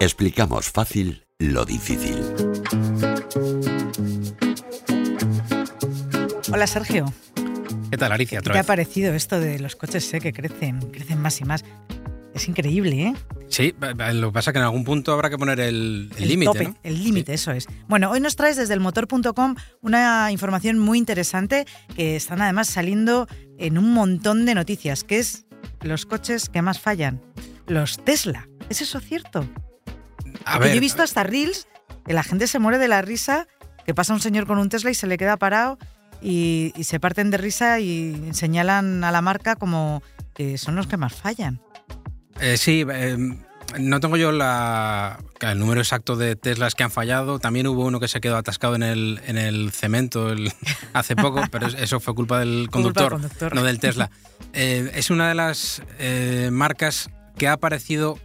Explicamos 0.01 0.71
fácil 0.71 1.25
lo 1.39 1.65
difícil. 1.65 2.23
Hola 6.53 6.67
Sergio. 6.67 7.13
¿Qué 7.91 7.99
tal, 7.99 8.13
Alicia? 8.13 8.41
¿Qué 8.41 8.59
ha 8.59 8.65
parecido 8.65 9.15
esto 9.15 9.39
de 9.39 9.59
los 9.59 9.77
coches 9.77 10.09
C 10.09 10.21
que 10.21 10.33
crecen, 10.33 10.81
crecen 10.93 11.21
más 11.21 11.41
y 11.41 11.45
más? 11.45 11.65
Es 12.35 12.49
increíble, 12.49 13.03
¿eh? 13.03 13.15
Sí, 13.49 13.75
lo 13.79 14.29
que 14.29 14.33
pasa 14.33 14.51
es 14.51 14.53
que 14.53 14.59
en 14.59 14.65
algún 14.65 14.85
punto 14.85 15.13
habrá 15.13 15.29
que 15.29 15.37
poner 15.37 15.61
el 15.61 16.09
límite. 16.19 16.65
¿no? 16.65 16.77
El 16.83 17.05
límite, 17.05 17.35
eso 17.35 17.53
es. 17.53 17.67
Bueno, 17.87 18.11
hoy 18.11 18.21
nos 18.21 18.37
traes 18.37 18.57
desde 18.57 18.73
el 18.73 18.81
motor.com 18.81 19.55
una 19.83 20.33
información 20.33 20.79
muy 20.79 20.97
interesante 20.97 21.67
que 21.95 22.17
están 22.17 22.41
además 22.41 22.69
saliendo 22.69 23.29
en 23.59 23.77
un 23.77 23.93
montón 23.93 24.47
de 24.47 24.55
noticias, 24.55 25.05
que 25.05 25.19
es 25.19 25.45
los 25.83 26.07
coches 26.07 26.49
que 26.49 26.63
más 26.63 26.81
fallan, 26.81 27.21
los 27.67 28.03
Tesla. 28.03 28.49
¿Es 28.71 28.81
eso 28.81 29.01
cierto? 29.01 29.47
A 30.47 30.59
ver, 30.59 30.71
yo 30.71 30.77
he 30.77 30.81
visto 30.81 31.03
hasta 31.03 31.23
reels 31.23 31.69
que 32.07 32.15
la 32.15 32.23
gente 32.23 32.47
se 32.47 32.59
muere 32.59 32.79
de 32.79 32.89
la 32.89 33.03
risa, 33.03 33.47
que 33.85 33.93
pasa 33.93 34.15
un 34.15 34.21
señor 34.21 34.47
con 34.47 34.59
un 34.59 34.71
Tesla 34.71 34.91
y 34.91 34.95
se 34.95 35.07
le 35.07 35.19
queda 35.19 35.37
parado 35.37 35.79
y 36.23 36.73
se 36.83 36.99
parten 37.01 37.31
de 37.31 37.37
risa 37.37 37.81
y 37.81 38.31
señalan 38.33 39.05
a 39.05 39.11
la 39.11 39.21
marca 39.21 39.57
como 39.57 40.03
que 40.35 40.57
son 40.57 40.77
los 40.77 40.87
que 40.87 40.97
más 40.97 41.13
fallan. 41.13 41.61
Eh, 42.43 42.57
sí, 42.59 42.85
eh, 42.93 43.17
no 43.79 44.01
tengo 44.01 44.17
yo 44.17 44.33
la, 44.33 45.19
el 45.41 45.59
número 45.59 45.81
exacto 45.81 46.17
de 46.17 46.37
Teslas 46.37 46.75
que 46.75 46.83
han 46.83 46.91
fallado. 46.91 47.39
También 47.39 47.67
hubo 47.69 47.85
uno 47.87 48.01
que 48.01 48.09
se 48.09 48.21
quedó 48.21 48.37
atascado 48.37 48.75
en 48.75 48.83
el, 48.83 49.21
en 49.27 49.39
el 49.39 49.71
cemento 49.73 50.35
hace 50.93 51.17
poco, 51.17 51.43
pero 51.51 51.69
eso 51.69 52.01
fue 52.01 52.15
culpa 52.15 52.41
del 52.41 52.69
conductor, 52.71 53.21
no 53.55 53.63
del 53.63 53.79
Tesla. 53.79 54.11
Eh, 54.55 54.91
es 54.97 55.09
una 55.11 55.29
de 55.31 55.35
las 55.35 55.81
marcas 56.51 57.09
que 57.39 57.49
ha 57.49 57.53
aparecido 57.53 58.19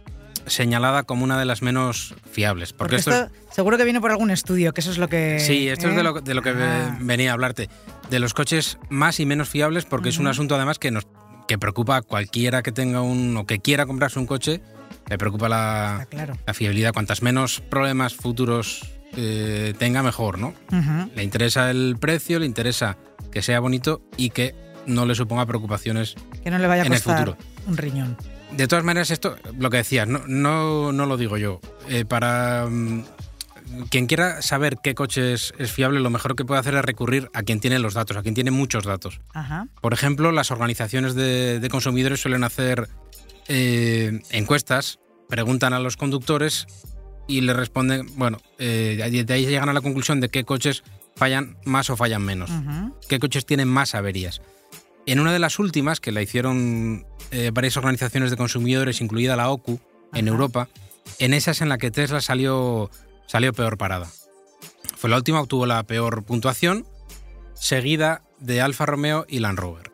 señalada 0.46 1.04
como 1.04 1.24
una 1.24 1.38
de 1.38 1.44
las 1.44 1.62
menos 1.62 2.14
fiables. 2.30 2.72
Porque, 2.72 2.96
esto, 2.96 3.30
seguro 3.50 3.78
que 3.78 3.84
viene 3.84 4.00
por 4.00 4.10
algún 4.10 4.30
estudio, 4.30 4.74
que 4.74 4.80
eso 4.80 4.90
es 4.90 4.98
lo 4.98 5.08
que... 5.08 5.38
Sí, 5.40 5.68
esto 5.68 5.88
es 5.88 5.94
de 5.94 6.00
¿eh? 6.00 6.04
lo, 6.04 6.20
de 6.20 6.34
lo 6.34 6.42
que 6.42 6.50
Ah. 6.50 6.96
venía 7.00 7.30
a 7.30 7.34
hablarte. 7.34 7.68
De 8.10 8.18
los 8.18 8.34
coches 8.34 8.78
más 8.90 9.20
y 9.20 9.26
menos 9.26 9.48
fiables, 9.48 9.84
porque 9.84 10.08
es 10.10 10.18
un 10.18 10.26
asunto 10.26 10.54
además 10.54 10.78
que 10.78 10.90
nos 10.90 11.06
que 11.48 11.58
preocupa 11.58 11.96
a 11.96 12.02
cualquiera 12.02 12.62
que 12.62 12.70
tenga 12.70 13.00
un 13.00 13.36
o 13.36 13.46
que 13.46 13.58
quiera 13.58 13.86
comprarse 13.86 14.20
un 14.20 14.26
coche, 14.26 14.60
le 15.08 15.18
preocupa 15.18 15.46
Está 15.46 15.48
la, 15.48 16.06
claro. 16.10 16.38
la 16.46 16.54
fiabilidad. 16.54 16.92
Cuantas 16.92 17.22
menos 17.22 17.60
problemas 17.60 18.14
futuros 18.14 18.84
eh, 19.16 19.74
tenga, 19.78 20.02
mejor, 20.02 20.38
¿no? 20.38 20.54
Le 21.16 21.22
interesa 21.24 21.70
el 21.70 21.96
precio, 21.98 22.38
le 22.38 22.46
interesa 22.46 22.98
que 23.32 23.42
sea 23.42 23.58
bonito 23.60 24.02
y 24.16 24.30
que 24.30 24.54
no 24.86 25.06
le 25.06 25.14
suponga 25.14 25.44
preocupaciones 25.46 26.14
Que 26.44 26.50
no 26.50 26.58
le 26.58 26.66
vaya 26.66 26.82
a 26.82 26.86
en 26.86 26.92
el 26.92 27.02
costar 27.02 27.18
futuro. 27.26 27.38
un 27.66 27.76
riñón. 27.76 28.16
De 28.52 28.66
todas 28.68 28.84
maneras, 28.84 29.10
esto, 29.10 29.36
lo 29.58 29.68
que 29.70 29.78
decías, 29.78 30.06
no, 30.06 30.22
no, 30.26 30.92
no 30.92 31.06
lo 31.06 31.16
digo 31.16 31.36
yo. 31.38 31.60
Eh, 31.88 32.04
para 32.04 32.66
mm, 32.68 33.04
quien 33.90 34.06
quiera 34.06 34.42
saber 34.42 34.78
qué 34.82 34.94
coche 34.94 35.32
es, 35.32 35.52
es 35.58 35.72
fiable, 35.72 36.00
lo 36.00 36.10
mejor 36.10 36.36
que 36.36 36.44
puede 36.44 36.60
hacer 36.60 36.74
es 36.74 36.84
recurrir 36.84 37.30
a 37.34 37.42
quien 37.42 37.60
tiene 37.60 37.78
los 37.78 37.94
datos, 37.94 38.16
a 38.16 38.22
quien 38.22 38.34
tiene 38.34 38.50
muchos 38.50 38.84
datos. 38.84 39.20
Ajá. 39.34 39.66
Por 39.80 39.92
ejemplo, 39.92 40.32
las 40.32 40.50
organizaciones 40.50 41.14
de, 41.14 41.60
de 41.60 41.68
consumidores 41.68 42.20
suelen 42.20 42.44
hacer 42.44 42.88
eh, 43.48 44.20
encuestas, 44.30 44.98
preguntan 45.28 45.72
a 45.72 45.80
los 45.80 45.96
conductores 45.96 46.66
y 47.26 47.40
le 47.40 47.52
responden, 47.54 48.06
bueno, 48.16 48.38
eh, 48.58 49.24
de 49.24 49.34
ahí 49.34 49.46
llegan 49.46 49.68
a 49.68 49.72
la 49.72 49.80
conclusión 49.80 50.20
de 50.20 50.28
qué 50.28 50.44
coches 50.44 50.82
fallan 51.16 51.56
más 51.64 51.90
o 51.90 51.96
fallan 51.96 52.22
menos 52.22 52.50
qué 53.08 53.18
coches 53.18 53.44
tienen 53.44 53.68
más 53.68 53.94
averías. 53.94 54.40
En 55.06 55.20
una 55.20 55.32
de 55.32 55.38
las 55.38 55.58
últimas, 55.58 56.00
que 56.00 56.12
la 56.12 56.20
hicieron 56.20 57.06
eh, 57.30 57.50
varias 57.52 57.76
organizaciones 57.78 58.30
de 58.30 58.36
consumidores, 58.36 59.00
incluida 59.00 59.36
la 59.36 59.48
OCU, 59.50 59.80
en. 60.12 60.28
Europa, 60.28 60.68
en 61.18 61.32
esa 61.32 61.52
es 61.52 61.62
en 61.62 61.70
la 61.70 61.78
que 61.78 61.90
Tesla 61.90 62.20
salió, 62.20 62.90
salió 63.28 63.52
peor 63.52 63.78
parada. 63.78 64.08
Fue 64.96 65.08
la 65.08 65.16
última, 65.16 65.40
obtuvo 65.40 65.64
la 65.66 65.84
peor 65.84 66.24
puntuación, 66.24 66.84
seguida 67.54 68.22
de 68.40 68.60
Alfa 68.60 68.84
Romeo 68.84 69.24
y 69.28 69.38
Land 69.38 69.60
Rover. 69.60 69.92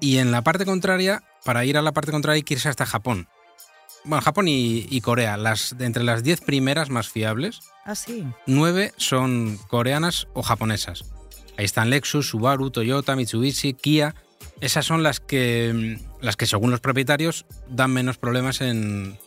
Y 0.00 0.18
en 0.18 0.30
la 0.30 0.42
parte 0.42 0.64
contraria, 0.64 1.24
para 1.44 1.64
ir 1.64 1.76
a 1.76 1.82
la 1.82 1.92
parte 1.92 2.12
contraria 2.12 2.36
hay 2.36 2.42
que 2.44 2.54
irse 2.54 2.68
hasta 2.68 2.86
Japón. 2.86 3.26
Bueno, 4.04 4.22
Japón 4.22 4.46
y, 4.46 4.86
y 4.88 5.00
Corea, 5.00 5.36
las, 5.36 5.74
entre 5.80 6.04
las 6.04 6.22
10 6.22 6.42
primeras 6.42 6.88
más 6.88 7.08
fiables, 7.08 7.60
Ah, 7.88 7.94
sí. 7.94 8.22
Nueve 8.46 8.92
son 8.98 9.58
coreanas 9.68 10.28
o 10.34 10.42
japonesas. 10.42 11.06
Ahí 11.56 11.64
están 11.64 11.88
Lexus, 11.88 12.28
Subaru, 12.28 12.70
Toyota, 12.70 13.16
Mitsubishi, 13.16 13.72
Kia. 13.72 14.14
Esas 14.60 14.84
son 14.84 15.02
las 15.02 15.20
que, 15.20 15.96
mm, 15.98 16.22
las 16.22 16.36
que 16.36 16.44
según 16.46 16.70
los 16.70 16.80
propietarios, 16.80 17.46
dan 17.70 17.92
menos 17.92 18.18
problemas 18.18 18.60
en... 18.60 19.18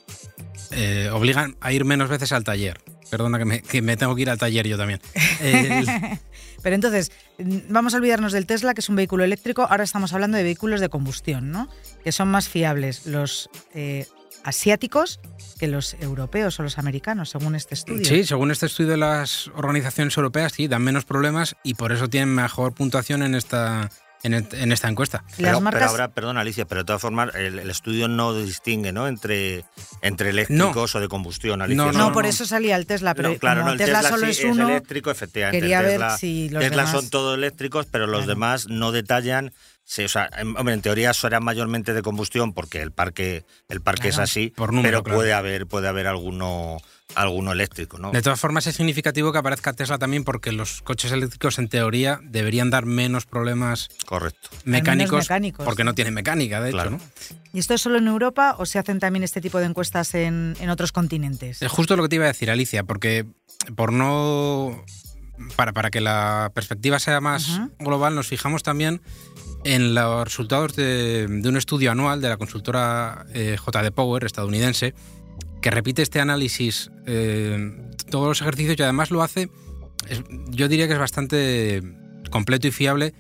eh, 0.71 1.09
obligan 1.11 1.55
a 1.61 1.71
ir 1.73 1.85
menos 1.85 2.09
veces 2.09 2.31
al 2.31 2.43
taller. 2.43 2.81
Perdona 3.09 3.37
que 3.37 3.45
me, 3.45 3.61
que 3.61 3.81
me 3.81 3.97
tengo 3.97 4.15
que 4.15 4.21
ir 4.21 4.29
al 4.29 4.37
taller 4.37 4.67
yo 4.67 4.77
también. 4.77 5.01
El- 5.41 5.85
Pero 6.63 6.75
entonces, 6.75 7.11
mm, 7.39 7.57
vamos 7.69 7.93
a 7.93 7.97
olvidarnos 7.97 8.31
del 8.33 8.45
Tesla, 8.45 8.73
que 8.73 8.81
es 8.81 8.89
un 8.89 8.95
vehículo 8.95 9.23
eléctrico. 9.23 9.67
Ahora 9.69 9.83
estamos 9.83 10.13
hablando 10.13 10.37
de 10.37 10.43
vehículos 10.43 10.79
de 10.79 10.89
combustión, 10.89 11.51
¿no? 11.51 11.67
Que 12.03 12.11
son 12.11 12.29
más 12.29 12.47
fiables 12.47 13.05
los 13.07 13.49
eh, 13.73 14.05
asiáticos 14.43 15.19
que 15.59 15.67
los 15.67 15.95
europeos 15.99 16.59
o 16.59 16.63
los 16.63 16.77
americanos, 16.79 17.29
según 17.29 17.53
este 17.55 17.75
estudio. 17.75 18.03
sí, 18.05 18.23
según 18.23 18.49
este 18.49 18.65
estudio 18.65 18.89
de 18.91 18.97
las 18.97 19.47
organizaciones 19.55 20.17
europeas, 20.17 20.53
sí, 20.53 20.67
dan 20.67 20.81
menos 20.83 21.05
problemas 21.05 21.55
y 21.63 21.75
por 21.75 21.91
eso 21.91 22.09
tienen 22.09 22.33
mejor 22.33 22.73
puntuación 22.73 23.21
en 23.21 23.35
esta, 23.35 23.91
en, 24.23 24.33
en 24.51 24.71
esta 24.71 24.87
encuesta. 24.87 25.23
Las 25.29 25.37
Pero, 25.37 25.61
marcas- 25.61 25.79
pero 25.79 25.91
ahora, 25.91 26.07
perdón 26.09 26.37
Alicia, 26.37 26.65
pero 26.65 26.81
de 26.81 26.85
todas 26.85 27.01
formas 27.01 27.33
el, 27.35 27.59
el 27.59 27.69
estudio 27.69 28.07
no 28.07 28.33
distingue 28.35 28.91
¿no? 28.91 29.07
entre, 29.07 29.63
entre 30.01 30.29
eléctricos 30.29 30.95
o 30.95 30.99
de 30.99 31.07
combustión. 31.07 31.61
Alicia, 31.61 31.83
No, 31.85 31.91
No, 31.91 32.07
no, 32.07 32.13
por 32.13 32.23
no. 32.23 32.29
eso 32.29 32.45
salía 32.45 32.75
el 32.75 32.85
Tesla, 32.85 33.15
pero 33.15 33.29
No, 33.29 33.37
claro, 33.39 33.63
no, 33.65 33.71
el 33.71 33.77
Tesla, 33.77 34.01
Tesla, 34.01 34.09
solo 34.17 34.33
sí 34.33 34.39
es 34.39 34.45
uno, 34.45 34.69
eléctrico, 34.69 35.09
efectivamente. 35.11 35.57
el 35.57 35.63
quería 35.63 35.81
ver 35.81 35.91
Tesla, 35.91 36.17
si 36.17 36.49
los 36.49 36.61
Tesla 36.61 36.83
demás- 36.83 36.91
son 36.91 37.09
todos 37.09 37.35
eléctricos, 37.37 37.85
pero 37.89 38.05
los 38.07 38.19
Claro. 38.21 38.29
demás 38.29 38.67
no 38.67 38.91
detallan. 38.91 39.53
Sí, 39.83 40.03
o 40.03 40.09
sea, 40.09 40.29
en, 40.37 40.55
hombre, 40.57 40.73
en 40.73 40.81
teoría 40.81 41.13
serán 41.13 41.43
mayormente 41.43 41.93
de 41.93 42.01
combustión 42.01 42.53
porque 42.53 42.81
el 42.81 42.91
parque, 42.91 43.45
el 43.69 43.81
parque 43.81 44.09
es 44.09 44.19
así, 44.19 44.49
por 44.55 44.73
número, 44.73 44.99
pero 44.99 45.03
claro. 45.03 45.17
puede 45.17 45.33
haber, 45.33 45.67
puede 45.67 45.87
haber 45.87 46.07
alguno, 46.07 46.77
alguno 47.15 47.51
eléctrico, 47.51 47.97
¿no? 47.97 48.11
De 48.11 48.21
todas 48.21 48.39
formas, 48.39 48.67
es 48.67 48.75
significativo 48.75 49.31
que 49.31 49.37
aparezca 49.37 49.73
Tesla 49.73 49.97
también 49.97 50.23
porque 50.23 50.51
los 50.51 50.81
coches 50.81 51.11
eléctricos, 51.11 51.59
en 51.59 51.67
teoría, 51.67 52.19
deberían 52.23 52.69
dar 52.69 52.85
menos 52.85 53.25
problemas 53.25 53.89
Correcto. 54.05 54.49
mecánicos, 54.63 55.25
mecánicos. 55.25 55.65
porque 55.65 55.83
no 55.83 55.93
tienen 55.93 56.13
mecánica, 56.13 56.61
de 56.61 56.69
hecho. 56.69 56.97
¿Y 57.53 57.59
esto 57.59 57.73
es 57.73 57.81
solo 57.81 57.97
en 57.97 58.07
Europa 58.07 58.55
o 58.57 58.65
se 58.65 58.79
hacen 58.79 58.99
también 58.99 59.23
este 59.23 59.41
tipo 59.41 59.59
de 59.59 59.65
encuestas 59.65 60.15
en, 60.15 60.55
en 60.59 60.69
otros 60.69 60.91
continentes? 60.91 61.61
Es 61.61 61.71
justo 61.71 61.95
lo 61.95 62.03
que 62.03 62.09
te 62.09 62.15
iba 62.15 62.25
a 62.25 62.29
decir, 62.29 62.49
Alicia, 62.49 62.83
porque 62.83 63.25
por 63.75 63.93
no. 63.93 64.83
Para, 65.55 65.73
para 65.73 65.89
que 65.89 66.01
la 66.01 66.51
perspectiva 66.53 66.99
sea 66.99 67.19
más 67.19 67.59
global, 67.79 68.13
nos 68.13 68.27
fijamos 68.27 68.61
también 68.61 69.01
en 69.63 69.93
los 69.93 70.23
resultados 70.23 70.75
de, 70.75 71.41
un 71.43 71.57
estudio 71.57 71.91
anual 71.91 72.21
de 72.21 72.29
la 72.29 72.37
consultora 72.37 73.25
eh, 73.33 73.57
JD 73.57 73.91
Power 73.91 74.23
estadounidense, 74.23 74.93
que 75.61 75.71
repite 75.71 76.01
este 76.01 76.19
análisis 76.19 76.91
eh, 77.05 77.71
todos 78.09 78.27
los 78.27 78.41
ejercicios 78.41 78.77
y 78.77 78.83
además 78.83 79.11
lo 79.11 79.21
hace, 79.21 79.49
yo 80.49 80.67
diría 80.67 80.87
que 80.87 80.93
es 80.93 80.99
bastante 80.99 81.81
completo 82.29 82.67
y 82.67 82.71
fiable, 82.71 83.13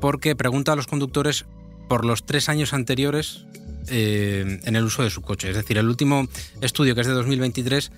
porque 0.00 0.34
pregunta 0.34 0.72
a 0.72 0.76
los 0.76 0.86
conductores 0.86 1.46
por 1.88 2.04
los 2.04 2.26
tres 2.26 2.48
años 2.48 2.72
anteriores 2.72 3.46
eh, 3.88 4.60
en 4.64 4.76
el 4.76 4.84
uso 4.84 5.02
de 5.02 5.10
su 5.10 5.22
coche. 5.22 5.50
Es 5.50 5.56
decir, 5.56 5.78
el 5.78 5.88
último 5.88 6.26
estudio, 6.60 6.94
que 6.94 7.02
es 7.02 7.06
de 7.06 7.12
2023, 7.12 7.92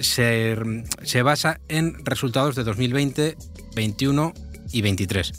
se, 0.00 0.56
se 1.02 1.22
basa 1.22 1.60
en 1.68 2.04
resultados 2.04 2.54
de 2.54 2.64
2020, 2.64 3.36
21 3.74 4.32
y 4.72 4.82
23. 4.82 5.32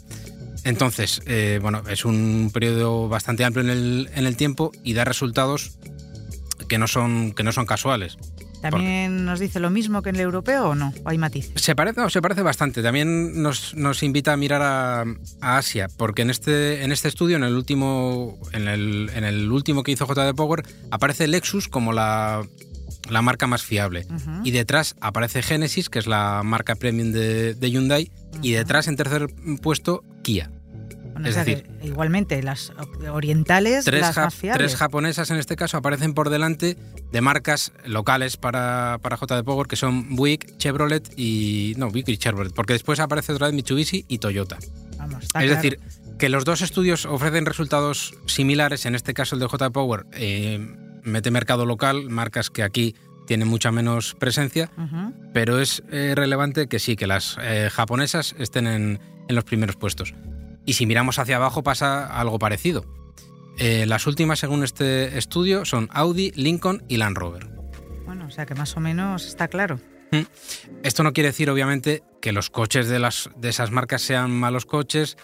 Entonces, 0.64 1.22
eh, 1.26 1.60
bueno, 1.62 1.82
es 1.90 2.06
un 2.06 2.52
periodo 2.54 3.10
bastante 3.10 3.44
amplio 3.44 3.64
en 3.64 3.72
el, 3.72 4.10
en 4.14 4.26
el 4.26 4.38
tiempo 4.38 4.72
y 4.84 4.94
da 4.94 5.06
resultados 5.06 5.78
que 6.68 6.78
no 6.78 6.88
son, 6.88 7.32
que 7.34 7.44
no 7.44 7.52
son 7.52 7.66
casuales. 7.66 8.18
¿También 8.62 9.26
nos 9.26 9.40
dice 9.40 9.60
lo 9.60 9.72
mismo 9.72 10.04
que 10.04 10.10
en 10.10 10.16
el 10.18 10.22
europeo 10.22 10.70
o 10.70 10.76
no? 10.76 10.94
¿O 11.04 11.10
hay 11.10 11.18
matices? 11.18 11.52
Se 11.56 11.76
parece, 11.76 12.00
no, 12.00 12.10
se 12.12 12.22
parece 12.22 12.44
bastante. 12.44 12.84
También 12.84 13.42
nos, 13.42 13.74
nos 13.74 14.04
invita 14.04 14.34
a 14.34 14.38
mirar 14.38 14.62
a, 14.62 15.02
a 15.42 15.58
Asia, 15.58 15.88
porque 15.98 16.22
en 16.22 16.30
este, 16.30 16.84
en 16.84 16.92
este 16.92 17.08
estudio, 17.08 17.38
en 17.38 17.44
el 17.44 17.56
último, 17.56 18.38
en 18.54 18.68
el, 18.68 19.10
en 19.16 19.24
el 19.24 19.52
último 19.52 19.82
que 19.82 19.92
hizo 19.92 20.06
JD 20.06 20.36
Power, 20.36 20.64
aparece 20.92 21.28
Lexus 21.28 21.68
como 21.70 21.92
la, 21.92 22.44
la 23.10 23.22
marca 23.22 23.48
más 23.48 23.64
fiable. 23.64 24.06
Y 24.44 24.52
detrás 24.52 24.96
aparece 25.02 25.42
Genesis, 25.42 25.90
que 25.90 26.00
es 26.00 26.08
la 26.08 26.42
marca 26.44 26.76
premium 26.76 27.12
de, 27.12 27.54
de 27.56 27.72
Hyundai, 27.72 28.12
y 28.42 28.52
detrás, 28.52 28.88
en 28.88 28.96
tercer 28.96 29.28
puesto, 29.62 30.04
Kia. 30.24 30.52
Bueno, 31.14 31.28
es 31.28 31.32
o 31.32 31.34
sea 31.36 31.44
decir, 31.44 31.70
igualmente, 31.84 32.42
las 32.42 32.72
orientales, 33.12 33.84
Tres, 33.86 34.02
las 34.02 34.16
ja- 34.16 34.24
más 34.26 34.34
fiables. 34.36 34.68
tres 34.68 34.80
japonesas 34.80 35.30
en 35.30 35.38
este 35.38 35.56
caso 35.58 35.78
aparecen 35.78 36.14
por 36.14 36.30
delante 36.30 36.78
de 37.12 37.22
marcas 37.22 37.74
locales 37.86 38.38
para, 38.38 38.98
para 39.02 39.18
JD 39.18 39.44
Power, 39.44 39.68
que 39.68 39.76
son 39.76 40.16
Buick, 40.16 40.58
Chevrolet 40.58 41.12
y... 41.18 41.74
No, 41.78 41.90
Buick 41.90 42.08
y 42.10 42.18
Chevrolet, 42.18 42.54
porque 42.54 42.74
después 42.74 43.00
aparece 43.02 43.34
otra 43.34 43.48
vez 43.48 43.56
Mitsubishi 43.56 44.06
y 44.08 44.20
Toyota. 44.20 44.58
Vamos, 44.98 45.24
está 45.24 45.44
es 45.44 45.48
claro. 45.52 45.62
decir, 45.62 45.80
que 46.18 46.30
los 46.30 46.46
dos 46.46 46.62
estudios 46.62 47.06
ofrecen 47.06 47.46
resultados 47.46 48.14
similares, 48.28 48.86
en 48.86 48.96
este 48.96 49.14
caso 49.14 49.36
el 49.36 49.42
de 49.42 49.48
JD 49.48 49.72
Power 49.74 50.06
eh, 50.14 50.66
mete 51.04 51.32
mercado 51.32 51.66
local, 51.66 52.10
marcas 52.10 52.50
que 52.50 52.64
aquí 52.64 52.96
tienen 53.28 53.48
mucha 53.48 53.72
menos 53.72 54.16
presencia, 54.16 54.72
pero 55.34 55.60
es 55.60 55.84
eh, 55.92 56.14
relevante 56.16 56.68
que 56.68 56.80
sí, 56.80 56.96
que 56.96 57.08
las 57.08 57.38
eh, 57.42 57.70
japonesas 57.72 58.36
estén 58.40 58.68
en, 58.68 59.00
en 59.28 59.36
los 59.36 59.44
primeros 59.44 59.76
puestos. 59.76 60.14
Y 60.66 60.74
si 60.74 60.86
miramos 60.86 61.20
hacia 61.20 61.38
abajo 61.38 61.64
pasa 61.64 62.06
algo 62.08 62.40
parecido. 62.40 62.86
Eh, 63.58 63.86
las 63.86 64.08
últimas, 64.08 64.40
según 64.40 64.64
este 64.64 65.18
estudio, 65.18 65.66
son 65.66 65.90
Audi, 65.92 66.32
Lincoln 66.36 66.84
y 66.88 66.98
Land 66.98 67.18
Rover. 67.18 67.48
Bueno, 68.06 68.26
o 68.26 68.30
sea 68.30 68.46
que 68.46 68.56
más 68.56 68.76
o 68.76 68.80
menos 68.80 69.28
está 69.28 69.48
claro. 69.48 69.80
Esto 70.84 71.04
no 71.04 71.14
quiere 71.14 71.30
decir, 71.30 71.50
obviamente, 71.50 72.04
que 72.22 72.34
los 72.34 72.50
coches 72.50 72.90
de, 72.90 73.00
las, 73.00 73.30
de 73.38 73.50
esas 73.50 73.72
marcas 73.72 74.02
sean 74.02 74.32
malos 74.32 74.66
coches, 74.66 75.18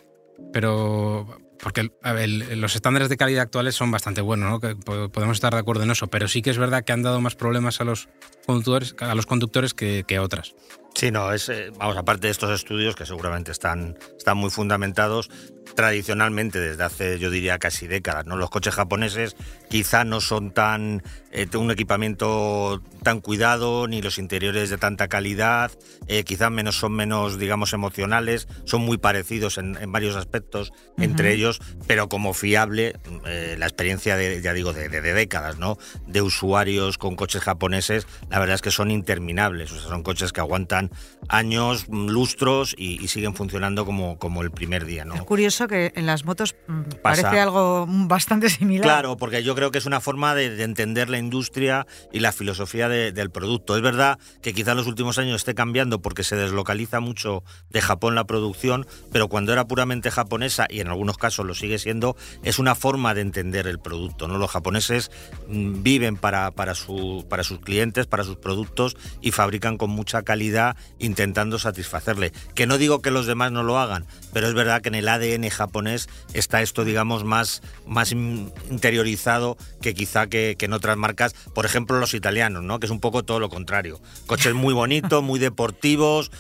pero 0.54 1.40
porque 1.62 1.90
los 2.02 2.76
estándares 2.76 3.10
de 3.10 3.18
calidad 3.18 3.44
actuales 3.44 3.76
son 3.76 3.92
bastante 3.92 4.22
buenos, 4.22 4.62
¿no? 4.62 5.10
Podemos 5.10 5.38
estar 5.38 5.54
de 5.54 5.60
acuerdo 5.60 5.84
en 5.84 5.92
eso, 5.92 6.08
pero 6.08 6.28
sí 6.28 6.42
que 6.42 6.50
es 6.50 6.58
verdad 6.58 6.84
que 6.84 6.94
han 6.94 7.04
dado 7.04 7.22
más 7.22 7.36
problemas 7.36 7.82
a 7.82 7.84
los 7.84 8.10
conductores, 8.46 8.96
a 9.00 9.16
los 9.16 9.26
conductores 9.26 9.74
que, 9.74 10.04
que 10.08 10.20
otras. 10.20 10.56
Sí, 10.98 11.12
no, 11.12 11.32
es, 11.32 11.48
eh, 11.50 11.70
vamos, 11.78 11.96
aparte 11.96 12.26
de 12.26 12.32
estos 12.32 12.50
estudios 12.50 12.96
que 12.96 13.06
seguramente 13.06 13.52
están, 13.52 14.00
están 14.18 14.36
muy 14.36 14.50
fundamentados, 14.50 15.30
tradicionalmente 15.76 16.60
desde 16.60 16.84
hace, 16.84 17.20
yo 17.20 17.30
diría, 17.30 17.60
casi 17.60 17.86
décadas, 17.86 18.26
¿no? 18.26 18.36
Los 18.36 18.50
coches 18.50 18.74
japoneses 18.74 19.36
quizá 19.70 20.06
no 20.06 20.22
son 20.22 20.50
tan 20.50 21.04
eh, 21.32 21.46
un 21.56 21.70
equipamiento 21.70 22.82
tan 23.04 23.22
cuidado, 23.22 23.88
ni 23.88 24.02
los 24.02 24.18
interiores 24.18 24.72
de 24.72 24.80
tanta 24.80 25.08
calidad, 25.08 25.72
eh, 26.08 26.24
quizá 26.24 26.50
menos 26.50 26.78
son 26.78 26.94
menos, 26.94 27.38
digamos, 27.38 27.74
emocionales, 27.74 28.48
son 28.66 28.82
muy 28.82 28.98
parecidos 28.98 29.60
en, 29.60 29.78
varios 29.92 30.16
aspectos 30.16 30.74
entre 30.98 31.32
ellos, 31.32 31.62
pero 31.86 32.10
como 32.10 32.34
fiable, 32.34 32.96
la 33.24 33.68
experiencia 33.68 34.16
de, 34.16 34.42
ya 34.42 34.54
digo, 34.54 34.74
de, 34.74 34.90
décadas, 34.90 35.60
¿no? 35.60 35.78
De 36.08 36.24
usuarios 36.24 36.98
con 36.98 37.16
coches 37.16 37.44
japoneses, 37.44 38.08
la 38.32 38.40
verdad 38.40 38.56
es 38.56 38.62
que 38.64 38.72
son 38.72 38.90
interminables, 38.90 39.72
o 39.72 39.80
sea, 39.80 39.90
son 39.90 40.02
coches 40.02 40.34
que 40.34 40.40
aguantan 40.40 40.87
años, 41.30 41.88
lustros 41.90 42.76
y, 42.78 43.08
siguen 43.08 43.36
funcionando 43.36 43.86
como, 43.86 44.18
como 44.20 44.42
el 44.42 44.52
primer 44.52 44.86
día. 44.86 45.06
¿no? 45.06 45.16
Es 45.16 45.22
curioso 45.22 45.68
que 45.68 45.92
en 45.96 46.06
las 46.06 46.26
motos 46.26 46.56
mm, 46.68 46.82
parece 47.02 47.40
algo 47.40 47.86
bastante 47.88 48.50
similar. 48.50 48.84
Claro, 48.84 49.18
porque 49.18 49.44
yo 49.44 49.56
creo 49.56 49.72
que 49.72 49.78
es 49.78 49.86
una 49.86 50.02
forma 50.02 50.36
de, 50.36 50.64
entender 50.64 51.10
la 51.10 51.18
industria 51.18 51.86
y 52.12 52.20
la 52.20 52.32
filosofía 52.32 52.90
del 52.90 53.30
producto. 53.32 53.76
Es 53.76 53.82
verdad 53.82 54.20
que 54.42 54.54
quizá 54.54 54.72
en 54.72 54.78
los 54.78 54.88
últimos 54.88 55.18
años 55.18 55.36
esté 55.36 55.56
cambiando 55.56 56.02
porque 56.02 56.24
se 56.24 56.36
deslocaliza 56.36 57.00
mucho 57.00 57.44
de 57.70 57.82
Japón 57.82 58.16
la 58.16 58.26
producción, 58.26 58.86
pero 59.12 59.28
cuando 59.28 59.54
era 59.54 59.68
puramente 59.68 60.12
japonesa, 60.12 60.68
y 60.70 60.80
en 60.80 60.88
algunos 60.88 61.18
casos 61.18 61.46
lo 61.46 61.54
sigue 61.54 61.80
siendo, 61.80 62.16
es 62.44 62.60
una 62.60 62.76
forma 62.76 63.14
de 63.14 63.22
entender 63.22 63.68
el 63.68 63.80
producto. 63.80 64.28
¿no? 64.28 64.38
Los 64.38 64.52
japoneses 64.52 65.12
mm, 65.48 65.84
viven 65.84 66.18
para, 66.18 66.52
para, 66.52 66.76
su, 66.76 67.26
para 67.30 67.44
sus 67.44 67.60
clientes, 67.60 68.08
para 68.08 68.24
sus 68.24 68.38
productos 68.38 68.98
y 69.22 69.32
fabrican 69.32 69.78
con 69.78 69.90
mucha 69.90 70.24
calidad 70.24 70.77
intentando 71.00 71.60
satisfacerle. 71.60 72.32
Que 72.56 72.68
no 72.68 72.78
digo 72.78 73.02
que 73.02 73.12
los 73.12 73.26
demás 73.26 73.52
no 73.52 73.64
lo 73.64 73.80
hagan, 73.80 74.06
pero 74.34 74.48
es 74.48 74.54
verdad 74.54 74.82
que 74.82 74.90
en 74.90 74.96
el 74.96 75.08
ADN 75.08 75.50
japonés 75.50 76.10
está 76.34 76.62
esto, 76.62 76.86
digamos, 76.86 77.24
más, 77.24 77.62
más 77.86 78.12
interiorizado 78.12 79.58
que 79.82 79.94
quizá 79.94 80.28
que, 80.28 80.56
que 80.58 80.66
en 80.66 80.74
otras 80.74 80.98
marcas, 80.98 81.34
por 81.54 81.66
ejemplo 81.66 82.00
los 82.00 82.14
italianos, 82.14 82.64
¿no? 82.64 82.80
que 82.80 82.86
es 82.86 82.92
un 82.92 83.00
poco 83.00 83.24
todo 83.24 83.40
lo 83.40 83.50
contrario. 83.50 84.00
Coches 84.26 84.54
muy 84.54 84.74
bonitos, 84.74 85.24
muy 85.24 85.40
deportivos, 85.40 86.32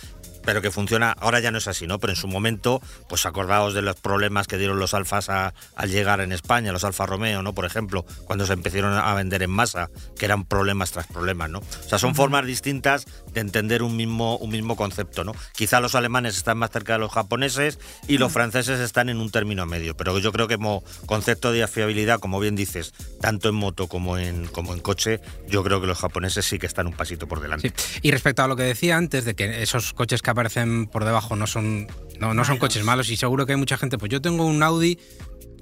pero 0.47 0.61
que 0.61 0.71
funciona, 0.71 1.11
ahora 1.19 1.41
ya 1.41 1.51
no 1.51 1.57
es 1.57 1.67
así, 1.67 1.87
¿no? 1.87 1.99
Pero 1.99 2.13
en 2.13 2.15
su 2.15 2.29
momento, 2.29 2.81
pues 3.09 3.25
acordaos 3.25 3.73
de 3.73 3.81
los 3.81 3.97
problemas 3.97 4.47
que 4.47 4.57
dieron 4.57 4.79
los 4.79 4.93
alfas 4.93 5.27
al 5.27 5.51
llegar 5.89 6.21
en 6.21 6.31
España, 6.31 6.71
los 6.71 6.85
Alfa 6.85 7.05
Romeo, 7.05 7.41
¿no? 7.41 7.53
Por 7.53 7.65
ejemplo, 7.65 8.05
cuando 8.23 8.45
se 8.45 8.53
empezaron 8.53 8.93
a 8.93 9.13
vender 9.13 9.43
en 9.43 9.49
masa, 9.49 9.89
que 10.17 10.23
eran 10.23 10.45
problemas 10.45 10.91
tras 10.91 11.05
problemas, 11.05 11.49
¿no? 11.49 11.59
O 11.59 11.89
sea, 11.89 11.99
son 11.99 12.15
formas 12.15 12.45
distintas 12.45 13.07
de 13.33 13.41
entender 13.41 13.83
un 13.83 13.97
mismo, 13.97 14.37
un 14.37 14.49
mismo 14.49 14.77
concepto, 14.77 15.25
¿no? 15.25 15.33
Quizá 15.53 15.81
los 15.81 15.95
alemanes 15.95 16.37
están 16.37 16.57
más 16.59 16.71
cerca 16.71 16.93
de 16.93 16.99
los 16.99 17.11
japoneses 17.11 17.77
y 18.07 18.17
los 18.17 18.31
franceses 18.31 18.79
están 18.79 19.09
en 19.09 19.17
un 19.17 19.31
término 19.31 19.65
medio, 19.65 19.97
pero 19.97 20.17
yo 20.17 20.31
creo 20.31 20.47
que 20.47 20.55
como 20.55 20.81
concepto 21.07 21.51
de 21.51 21.67
fiabilidad, 21.67 22.21
como 22.21 22.39
bien 22.39 22.55
dices, 22.55 22.93
tanto 23.19 23.49
en 23.49 23.55
moto 23.55 23.87
como 23.87 24.17
en, 24.17 24.47
como 24.47 24.73
en 24.73 24.79
coche, 24.79 25.19
yo 25.49 25.61
creo 25.65 25.81
que 25.81 25.87
los 25.87 25.97
japoneses 25.97 26.45
sí 26.45 26.57
que 26.57 26.67
están 26.67 26.87
un 26.87 26.93
pasito 26.93 27.27
por 27.27 27.41
delante. 27.41 27.73
Y 28.01 28.11
respecto 28.11 28.43
a 28.43 28.47
lo 28.47 28.55
que 28.55 28.63
decía 28.63 28.95
antes, 28.95 29.25
de 29.25 29.35
que 29.35 29.61
esos 29.61 29.91
coches 29.91 30.21
que 30.21 30.37
aparecen 30.38 30.86
por 30.86 31.03
debajo 31.03 31.36
no 31.36 31.48
son, 31.48 31.88
no, 32.20 32.36
no 32.36 32.46
son 32.46 32.58
coches 32.58 32.84
malos 32.84 33.10
y 33.10 33.17
seguro 33.17 33.48
que 33.48 33.53
hay 33.53 33.58
mucha 33.58 33.75
gente, 33.75 33.98
pues 33.98 34.12
yo 34.12 34.22
tengo 34.22 34.46
un 34.46 34.62
Audi 34.62 35.00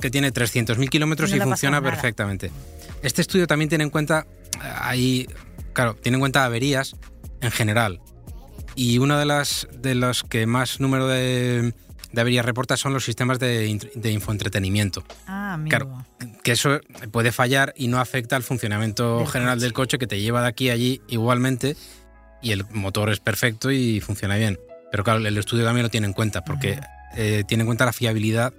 que 0.01 0.11
tiene 0.11 0.33
300.000 0.33 0.89
kilómetros 0.89 1.33
y 1.33 1.39
funciona 1.39 1.81
perfectamente. 1.81 2.51
Este 3.01 3.21
estudio 3.21 3.47
también 3.47 3.69
tiene 3.69 3.85
en 3.85 3.89
cuenta, 3.89 4.27
eh, 4.55 4.71
ahí, 4.81 5.29
claro, 5.71 5.95
tiene 5.95 6.17
en 6.17 6.19
cuenta 6.19 6.43
averías 6.43 6.97
en 7.39 7.51
general. 7.51 8.01
Y 8.75 8.97
uno 8.97 9.17
de 9.17 9.25
las 9.25 9.69
de 9.79 9.95
los 9.95 10.23
que 10.23 10.45
más 10.45 10.81
número 10.81 11.07
de, 11.07 11.73
de 12.11 12.21
averías 12.21 12.45
reporta 12.45 12.75
son 12.75 12.91
los 12.91 13.05
sistemas 13.05 13.39
de, 13.39 13.79
de 13.95 14.11
infoentretenimiento. 14.11 15.05
Ah, 15.27 15.53
amigo. 15.53 15.69
Claro, 15.69 16.05
que 16.43 16.51
eso 16.51 16.81
puede 17.11 17.31
fallar 17.31 17.73
y 17.77 17.87
no 17.87 17.99
afecta 17.99 18.35
al 18.35 18.43
funcionamiento 18.43 19.25
general 19.27 19.61
del 19.61 19.71
coche 19.71 19.97
que 19.97 20.07
te 20.07 20.19
lleva 20.19 20.41
de 20.41 20.49
aquí 20.49 20.69
a 20.69 20.73
allí 20.73 21.01
igualmente 21.07 21.77
y 22.45 22.51
el 22.51 22.63
motor 22.69 23.09
es 23.09 23.19
perfecto 23.19 23.71
y 23.71 23.99
funciona 24.01 24.35
bien. 24.35 24.59
Pero 24.91 25.03
claro, 25.03 25.25
el 25.25 25.37
estudio 25.37 25.65
también 25.65 25.83
lo 25.83 25.89
tiene 25.89 26.05
en 26.05 26.13
cuenta 26.13 26.43
porque 26.43 26.79
eh, 27.17 27.43
tiene 27.47 27.63
en 27.63 27.65
cuenta 27.65 27.85
la 27.85 27.91
fiabilidad 27.91 28.53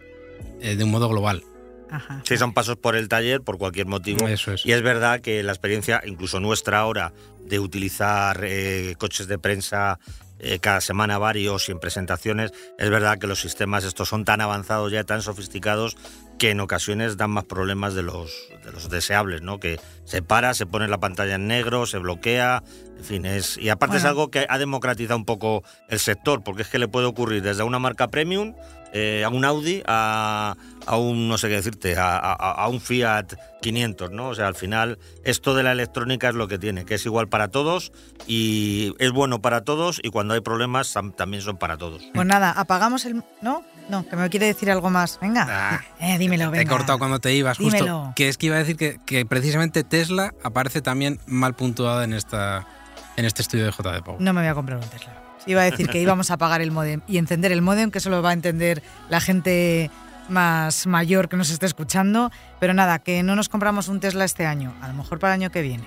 eh, 0.61 0.75
de 0.75 0.83
un 0.83 0.90
modo 0.90 1.09
global. 1.09 1.45
Ajá. 1.88 2.21
Sí, 2.25 2.37
son 2.37 2.52
pasos 2.52 2.76
por 2.76 2.97
el 2.97 3.09
taller 3.09 3.43
por 3.43 3.59
cualquier 3.59 3.87
motivo. 3.87 4.26
Eso 4.26 4.52
es. 4.52 4.66
Y 4.66 4.73
es 4.73 4.83
verdad 4.83 5.21
que 5.21 5.45
la 5.45 5.52
experiencia, 5.52 6.02
incluso 6.05 6.40
nuestra 6.40 6.81
ahora, 6.81 7.12
de 7.45 7.61
utilizar 7.61 8.40
eh, 8.43 8.97
coches 8.99 9.28
de 9.28 9.38
prensa 9.38 10.00
cada 10.61 10.81
semana 10.81 11.19
varios 11.19 11.69
y 11.69 11.73
en 11.73 11.80
presentaciones, 11.80 12.52
es 12.78 12.91
verdad 12.91 13.19
que 13.19 13.26
los 13.26 13.41
sistemas 13.41 13.84
estos 13.84 14.08
son 14.08 14.25
tan 14.25 14.41
avanzados 14.41 14.93
ya, 14.93 15.04
tan 15.04 15.23
sofisticados, 15.23 15.97
que 16.39 16.50
en 16.50 16.61
ocasiones 16.61 17.17
dan 17.17 17.30
más 17.30 17.45
problemas 17.45 17.95
de 17.95 18.02
los, 18.02 18.49
de 18.65 18.73
los 18.73 18.91
deseables, 18.91 19.43
¿no? 19.43 19.58
Que 19.58 19.80
se 20.04 20.23
para, 20.23 20.54
se 20.54 20.67
pone 20.67 20.89
la 20.89 20.99
pantalla 20.99 21.37
en 21.37 21.47
negro, 21.47 21.87
se 21.87 21.99
bloquea, 21.99 22.63
en 22.99 23.04
fin, 23.04 23.26
es, 23.26 23.56
y 23.56 23.69
aparte 23.69 23.97
es 23.97 24.04
algo 24.04 24.30
que 24.30 24.47
ha 24.49 24.58
democratizado 24.58 25.17
un 25.17 25.25
poco 25.25 25.63
el 25.89 25.99
sector, 25.99 26.43
porque 26.43 26.63
es 26.63 26.69
que 26.69 26.78
le 26.78 26.89
puede 26.89 27.06
ocurrir 27.06 27.43
desde 27.43 27.63
una 27.63 27.78
marca 27.78 28.08
premium, 28.08 28.54
eh, 28.99 29.25
a 29.25 29.28
un 29.28 29.45
Audi, 29.45 29.82
a, 29.87 30.56
a, 30.87 30.97
un, 30.97 31.28
no 31.28 31.37
sé 31.37 31.49
qué 31.49 31.56
decirte, 31.56 31.97
a, 31.99 32.17
a, 32.17 32.67
un 32.69 32.80
Fiat 32.80 33.35
500, 33.61 34.11
¿no? 34.11 34.28
O 34.30 34.35
sea, 34.35 34.47
al 34.47 34.54
final, 34.54 34.99
esto 35.23 35.54
de 35.54 35.63
la 35.63 35.73
electrónica 35.73 36.30
es 36.30 36.35
lo 36.35 36.49
que 36.49 36.59
tiene, 36.59 36.87
que 36.87 36.95
es 36.95 37.04
igual 37.04 37.28
para 37.28 37.49
todos 37.49 37.93
y 38.26 38.95
es 38.99 39.13
bueno 39.13 39.43
para 39.43 39.65
todos 39.65 40.00
y 40.02 40.09
cuando 40.09 40.32
hay 40.32 40.41
problemas 40.41 40.95
también 41.15 41.43
son 41.43 41.59
para 41.59 41.76
todos. 41.76 42.04
Pues 42.15 42.26
nada, 42.26 42.52
apagamos 42.52 43.04
el... 43.04 43.23
¿No? 43.43 43.65
No, 43.91 44.09
que 44.09 44.17
me 44.17 44.30
quiere 44.30 44.47
decir 44.47 44.71
algo 44.71 44.89
más. 44.89 45.21
Venga, 45.21 45.47
ah, 45.47 45.80
eh, 46.00 46.17
dímelo, 46.17 46.50
venga. 46.50 46.65
Te 46.65 46.67
he 46.67 46.76
cortado 46.76 46.99
cuando 46.99 47.21
te 47.21 47.35
ibas, 47.35 47.59
justo. 47.59 48.15
Que 48.17 48.28
es 48.28 48.39
que 48.39 48.47
iba 48.47 48.56
a 48.56 48.61
decir 48.61 48.76
que, 48.76 48.99
que 49.04 49.26
precisamente 49.26 49.85
Tesla 49.85 50.32
aparece 50.43 50.80
también 50.80 51.21
mal 51.26 51.54
puntuada 51.54 52.02
en 52.02 52.15
esta 52.15 52.67
en 53.17 53.26
este 53.26 53.43
estudio 53.43 53.67
de 53.67 53.73
JD 53.73 54.02
Power. 54.02 54.21
No 54.21 54.32
me 54.32 54.41
voy 54.41 54.49
a 54.49 54.54
comprar 54.54 54.78
un 54.78 54.89
Tesla. 54.89 55.25
Iba 55.47 55.63
a 55.63 55.65
decir 55.65 55.89
que 55.89 56.00
íbamos 56.00 56.30
a 56.30 56.35
apagar 56.35 56.61
el 56.61 56.73
modem 56.73 57.00
y 57.06 57.19
encender 57.19 57.52
el 57.52 57.63
modem, 57.63 57.91
que 57.91 57.99
eso 57.99 58.11
lo 58.11 58.21
va 58.23 58.30
a 58.30 58.32
entender 58.32 58.82
la 59.09 59.21
gente 59.21 59.91
más 60.28 60.87
mayor 60.87 61.28
que 61.28 61.37
nos 61.37 61.50
esté 61.50 61.67
escuchando. 61.67 62.30
Pero 62.59 62.75
nada, 62.75 62.99
que 62.99 63.23
no 63.23 63.37
nos 63.37 63.49
compramos 63.49 63.89
un 63.89 64.00
Tesla 64.00 64.25
este 64.25 64.47
año, 64.47 64.75
a 64.82 64.89
lo 64.89 64.95
mejor 64.95 65.19
para 65.19 65.35
el 65.35 65.43
año 65.43 65.50
que 65.50 65.63
viene. 65.63 65.85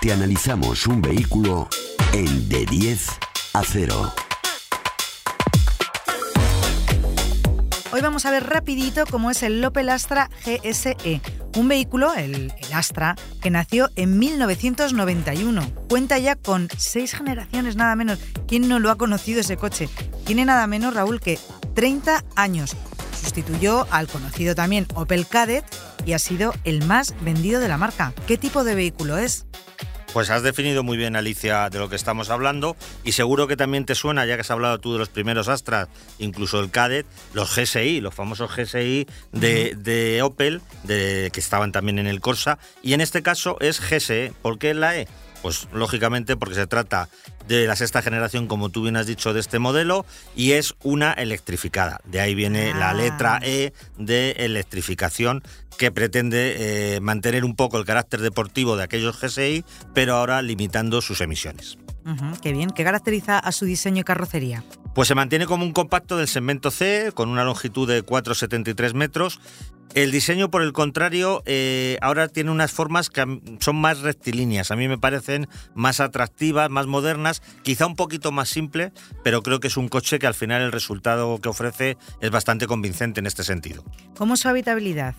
Te 0.00 0.12
analizamos 0.12 0.86
un 0.86 1.00
vehículo 1.02 1.68
en 2.12 2.48
de 2.48 2.66
10 2.66 3.08
a 3.54 3.62
0. 3.64 4.25
Hoy 7.96 8.02
vamos 8.02 8.26
a 8.26 8.30
ver 8.30 8.44
rapidito 8.44 9.04
cómo 9.10 9.30
es 9.30 9.42
el 9.42 9.64
Opel 9.64 9.88
Astra 9.88 10.28
GSE, 10.44 11.22
un 11.56 11.66
vehículo, 11.66 12.12
el, 12.12 12.52
Astra, 12.74 13.16
que 13.40 13.48
nació 13.48 13.88
en 13.96 14.18
1991. 14.18 15.62
Cuenta 15.88 16.18
ya 16.18 16.36
con 16.36 16.68
seis 16.76 17.14
generaciones 17.14 17.74
nada 17.76 17.96
menos. 17.96 18.18
¿Quién 18.46 18.68
no 18.68 18.80
lo 18.80 18.90
ha 18.90 18.98
conocido 18.98 19.40
ese 19.40 19.56
coche? 19.56 19.88
Tiene 20.26 20.44
nada 20.44 20.66
menos, 20.66 20.92
Raúl, 20.92 21.20
que 21.20 21.38
30 21.72 22.22
años. 22.34 22.76
Sustituyó 23.18 23.86
al 23.90 24.08
conocido 24.08 24.54
también 24.54 24.86
Opel 24.94 25.26
Kadett 25.26 25.64
y 26.04 26.12
ha 26.12 26.18
sido 26.18 26.52
el 26.64 26.84
más 26.84 27.14
vendido 27.22 27.60
de 27.60 27.68
la 27.68 27.78
marca. 27.78 28.12
¿Qué 28.26 28.36
tipo 28.36 28.62
de 28.62 28.74
vehículo 28.74 29.16
es? 29.16 29.46
Pues 30.16 30.30
has 30.30 30.42
definido 30.42 30.82
muy 30.82 30.96
bien, 30.96 31.14
Alicia, 31.14 31.68
de 31.68 31.78
lo 31.78 31.90
que 31.90 31.96
estamos 31.96 32.30
hablando 32.30 32.74
y 33.04 33.12
seguro 33.12 33.46
que 33.46 33.54
también 33.54 33.84
te 33.84 33.94
suena, 33.94 34.24
ya 34.24 34.36
que 34.36 34.40
has 34.40 34.50
hablado 34.50 34.80
tú 34.80 34.94
de 34.94 34.98
los 34.98 35.10
primeros 35.10 35.46
Astras, 35.46 35.88
incluso 36.18 36.58
el 36.58 36.70
Cadet, 36.70 37.04
los 37.34 37.54
GSI, 37.54 38.00
los 38.00 38.14
famosos 38.14 38.50
GSI 38.50 39.06
de, 39.32 40.20
Opel, 40.24 40.62
de, 40.84 41.28
que 41.34 41.40
estaban 41.40 41.70
también 41.70 41.98
en 41.98 42.06
el 42.06 42.22
Corsa, 42.22 42.58
y 42.82 42.94
en 42.94 43.02
este 43.02 43.22
caso 43.22 43.58
es 43.60 43.78
GSE. 43.78 44.32
¿Por 44.40 44.58
qué 44.58 44.72
la 44.72 44.96
E? 44.96 45.06
Pues 45.46 45.68
lógicamente 45.72 46.36
porque 46.36 46.56
se 46.56 46.66
trata 46.66 47.08
de 47.46 47.68
la 47.68 47.76
sexta 47.76 48.02
generación, 48.02 48.48
como 48.48 48.70
tú 48.70 48.82
bien 48.82 48.96
has 48.96 49.06
dicho, 49.06 49.32
de 49.32 49.38
este 49.38 49.60
modelo 49.60 50.04
y 50.34 50.54
es 50.54 50.74
una 50.82 51.12
electrificada. 51.12 52.00
De 52.02 52.18
ahí 52.18 52.34
viene 52.34 52.74
la 52.74 52.92
letra 52.94 53.36
ah. 53.36 53.46
E 53.46 53.72
de 53.96 54.32
electrificación 54.38 55.44
que 55.78 55.92
pretende 55.92 56.96
eh, 56.96 57.00
mantener 57.00 57.44
un 57.44 57.54
poco 57.54 57.78
el 57.78 57.84
carácter 57.84 58.22
deportivo 58.22 58.76
de 58.76 58.82
aquellos 58.82 59.20
GSI, 59.20 59.64
pero 59.94 60.16
ahora 60.16 60.42
limitando 60.42 61.00
sus 61.00 61.20
emisiones. 61.20 61.78
qué 62.42 62.52
bien. 62.52 62.70
¿Qué 62.70 62.82
caracteriza 62.82 63.38
a 63.38 63.52
su 63.52 63.66
diseño 63.66 64.00
y 64.00 64.04
carrocería? 64.04 64.64
Pues 64.96 65.08
se 65.08 65.14
mantiene 65.14 65.44
como 65.44 65.62
un 65.62 65.74
compacto 65.74 66.16
del 66.16 66.26
segmento 66.26 66.70
C, 66.70 67.12
con 67.12 67.28
una 67.28 67.44
longitud 67.44 67.86
de 67.86 68.02
4,73 68.02 68.94
metros. 68.94 69.40
El 69.92 70.10
diseño, 70.10 70.50
por 70.50 70.62
el 70.62 70.72
contrario, 70.72 71.42
eh, 71.44 71.98
ahora 72.00 72.28
tiene 72.28 72.50
unas 72.50 72.72
formas 72.72 73.10
que 73.10 73.42
son 73.60 73.76
más 73.76 74.00
rectilíneas. 74.00 74.70
A 74.70 74.76
mí 74.76 74.88
me 74.88 74.96
parecen 74.96 75.48
más 75.74 76.00
atractivas, 76.00 76.70
más 76.70 76.86
modernas, 76.86 77.42
quizá 77.62 77.84
un 77.84 77.94
poquito 77.94 78.32
más 78.32 78.48
simple, 78.48 78.90
pero 79.22 79.42
creo 79.42 79.60
que 79.60 79.68
es 79.68 79.76
un 79.76 79.88
coche 79.88 80.18
que 80.18 80.28
al 80.28 80.32
final 80.32 80.62
el 80.62 80.72
resultado 80.72 81.42
que 81.42 81.50
ofrece 81.50 81.98
es 82.22 82.30
bastante 82.30 82.66
convincente 82.66 83.20
en 83.20 83.26
este 83.26 83.44
sentido. 83.44 83.84
¿Cómo 84.16 84.34
su 84.38 84.48
habitabilidad? 84.48 85.14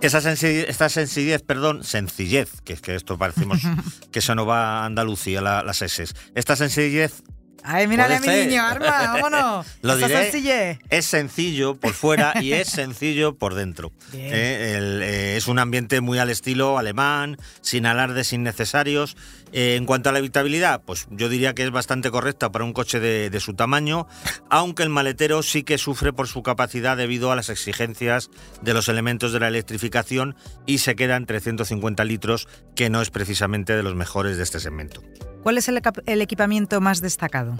Esa 0.00 0.22
sencillez, 0.22 0.66
esta 0.66 0.88
sencillez, 0.88 1.42
perdón, 1.42 1.84
sencillez, 1.84 2.62
que 2.62 2.72
es 2.72 2.80
que 2.80 2.94
esto 2.94 3.18
parecemos 3.18 3.60
que 4.10 4.20
eso 4.20 4.34
no 4.34 4.46
va 4.46 4.80
a 4.80 4.86
Andalucía, 4.86 5.42
la, 5.42 5.62
las 5.62 5.82
S. 5.82 6.06
Esta 6.34 6.56
sencillez 6.56 7.22
Ay, 7.62 7.86
mírale 7.86 8.16
a 8.16 8.20
mi 8.20 8.28
niño, 8.28 8.62
Arma, 8.62 8.86
vámonos. 9.20 9.66
Lo 9.82 9.96
diré, 9.96 10.78
es 10.90 11.04
sencillo 11.04 11.74
por 11.76 11.92
fuera 11.92 12.34
y 12.40 12.52
es 12.52 12.68
sencillo 12.68 13.34
por 13.36 13.54
dentro. 13.54 13.92
Eh, 14.12 14.74
el, 14.76 15.02
eh, 15.02 15.36
es 15.36 15.48
un 15.48 15.58
ambiente 15.58 16.00
muy 16.00 16.18
al 16.18 16.30
estilo 16.30 16.78
alemán, 16.78 17.36
sin 17.60 17.86
alardes 17.86 18.32
innecesarios. 18.32 19.16
Eh, 19.52 19.76
en 19.76 19.86
cuanto 19.86 20.08
a 20.08 20.12
la 20.12 20.18
habitabilidad, 20.18 20.82
pues 20.84 21.06
yo 21.10 21.28
diría 21.28 21.54
que 21.54 21.64
es 21.64 21.70
bastante 21.70 22.10
correcta 22.10 22.52
para 22.52 22.64
un 22.64 22.72
coche 22.72 23.00
de, 23.00 23.38
su 23.40 23.54
tamaño, 23.54 24.06
aunque 24.50 24.82
el 24.82 24.88
maletero 24.88 25.42
sí 25.42 25.62
que 25.62 25.78
sufre 25.78 26.12
por 26.12 26.26
su 26.26 26.42
capacidad 26.42 26.96
debido 26.96 27.30
a 27.30 27.36
las 27.36 27.48
exigencias 27.48 28.30
de 28.62 28.74
los 28.74 28.88
elementos 28.88 29.32
de 29.32 29.40
la 29.40 29.48
electrificación 29.48 30.34
y 30.66 30.78
se 30.78 30.96
queda 30.96 31.16
en 31.16 31.26
350 31.26 32.04
litros, 32.04 32.48
que 32.74 32.90
no 32.90 33.00
es 33.00 33.10
precisamente 33.10 33.76
de 33.76 33.82
los 33.82 33.94
mejores 33.94 34.36
de 34.36 34.42
este 34.42 34.58
segmento. 34.60 35.02
¿Cuál 35.42 35.58
es 35.58 35.68
el 35.68 36.20
equipamiento 36.20 36.80
más 36.80 37.00
destacado? 37.00 37.56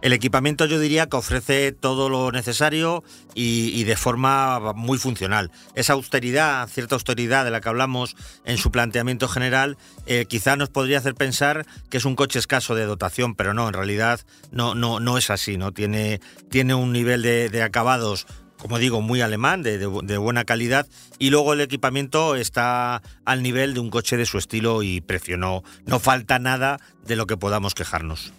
El 0.00 0.12
equipamiento 0.12 0.64
yo 0.66 0.78
diría 0.78 1.08
que 1.08 1.16
ofrece 1.16 1.72
todo 1.72 2.08
lo 2.08 2.30
necesario 2.30 3.02
y, 3.34 3.82
de 3.82 3.96
forma 3.96 4.72
muy 4.74 4.96
funcional. 4.96 5.50
Esa 5.74 5.94
austeridad, 5.94 6.68
cierta 6.68 6.94
austeridad 6.94 7.44
de 7.44 7.50
la 7.50 7.60
que 7.60 7.68
hablamos 7.68 8.14
en 8.44 8.58
su 8.58 8.70
planteamiento 8.70 9.26
general, 9.26 9.76
eh, 10.06 10.26
quizá 10.28 10.54
nos 10.54 10.68
podría 10.68 10.98
hacer 10.98 11.16
pensar 11.16 11.66
que 11.90 11.96
es 11.96 12.04
un 12.04 12.14
coche 12.14 12.38
escaso 12.38 12.76
de 12.76 12.84
dotación, 12.84 13.34
pero 13.34 13.54
no, 13.54 13.66
en 13.66 13.74
realidad 13.74 14.20
no, 14.52 14.76
no, 14.76 15.00
no 15.00 15.18
es 15.18 15.30
así. 15.30 15.56
¿no? 15.56 15.72
Tiene, 15.72 16.20
tiene 16.48 16.74
un 16.74 16.92
nivel 16.92 17.22
de, 17.22 17.62
acabados 17.62 18.26
como 18.56 18.78
digo, 18.80 19.00
muy 19.00 19.20
alemán, 19.20 19.62
de, 19.62 19.78
de- 19.78 20.00
de 20.02 20.18
buena 20.18 20.44
calidad, 20.44 20.88
y 21.20 21.30
luego 21.30 21.52
el 21.52 21.60
equipamiento 21.60 22.34
está 22.34 23.02
al 23.24 23.40
nivel 23.40 23.72
de 23.72 23.78
un 23.78 23.88
coche 23.88 24.16
de 24.16 24.26
su 24.26 24.36
estilo 24.36 24.82
y 24.82 25.00
precio. 25.00 25.36
No, 25.36 25.62
no 25.86 26.00
falta 26.00 26.40
nada 26.40 26.80
de 27.06 27.14
lo 27.14 27.26
que 27.28 27.36
podamos 27.36 27.74
quejarnos. 27.74 28.32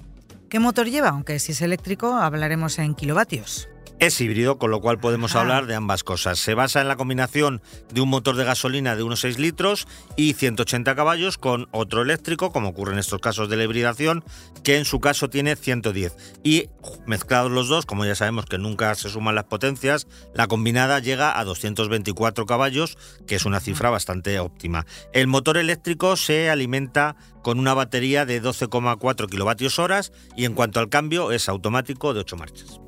¿Qué 0.49 0.57
motor 0.57 0.87
lleva? 0.89 1.09
Aunque 1.09 1.37
si 1.37 1.51
es 1.51 1.61
eléctrico 1.61 2.15
hablaremos 2.15 2.79
en 2.79 2.95
kilovatios. 2.95 3.69
Es 3.99 4.21
híbrido, 4.21 4.57
con 4.57 4.71
lo 4.71 4.79
cual 4.79 4.97
podemos 4.97 5.31
Ajá. 5.31 5.41
hablar 5.41 5.65
de 5.65 5.75
ambas 5.75 6.05
cosas. 6.05 6.39
Se 6.39 6.53
basa 6.53 6.79
en 6.79 6.87
la 6.87 6.95
combinación 6.95 7.61
de 7.93 7.99
un 7.99 8.07
motor 8.07 8.37
de 8.37 8.45
gasolina 8.45 8.95
de 8.95 9.03
unos 9.03 9.19
6 9.19 9.39
litros 9.39 9.89
y 10.15 10.35
180 10.35 10.95
caballos 10.95 11.37
con 11.37 11.67
otro 11.71 12.01
eléctrico, 12.01 12.53
como 12.53 12.69
ocurre 12.69 12.93
en 12.93 12.99
estos 12.99 13.19
casos 13.19 13.49
de 13.49 13.57
la 13.57 13.65
hibridación, 13.65 14.23
que 14.63 14.77
en 14.77 14.85
su 14.85 15.01
caso 15.01 15.29
tiene 15.29 15.57
110. 15.57 16.15
Y 16.43 16.69
mezclados 17.07 17.51
los 17.51 17.67
dos, 17.67 17.85
como 17.85 18.05
ya 18.05 18.15
sabemos 18.15 18.45
que 18.45 18.57
nunca 18.57 18.95
se 18.95 19.09
suman 19.09 19.35
las 19.35 19.43
potencias, 19.43 20.07
la 20.33 20.47
combinada 20.47 20.99
llega 20.99 21.37
a 21.37 21.43
224 21.43 22.45
caballos, 22.45 22.97
que 23.27 23.35
es 23.35 23.43
una 23.43 23.59
cifra 23.59 23.89
bastante 23.89 24.39
óptima. 24.39 24.85
El 25.11 25.27
motor 25.27 25.57
eléctrico 25.57 26.15
se 26.15 26.49
alimenta 26.49 27.17
con 27.43 27.59
una 27.59 27.73
batería 27.73 28.25
de 28.25 28.41
12,4 28.41 29.29
kilovatios 29.29 29.77
horas 29.77 30.13
y 30.37 30.45
en 30.45 30.53
cuanto 30.53 30.79
al 30.79 30.87
cambio 30.87 31.33
es 31.33 31.49
automático 31.49 32.13
de 32.13 32.21
8 32.21 32.37
marchas. 32.37 32.79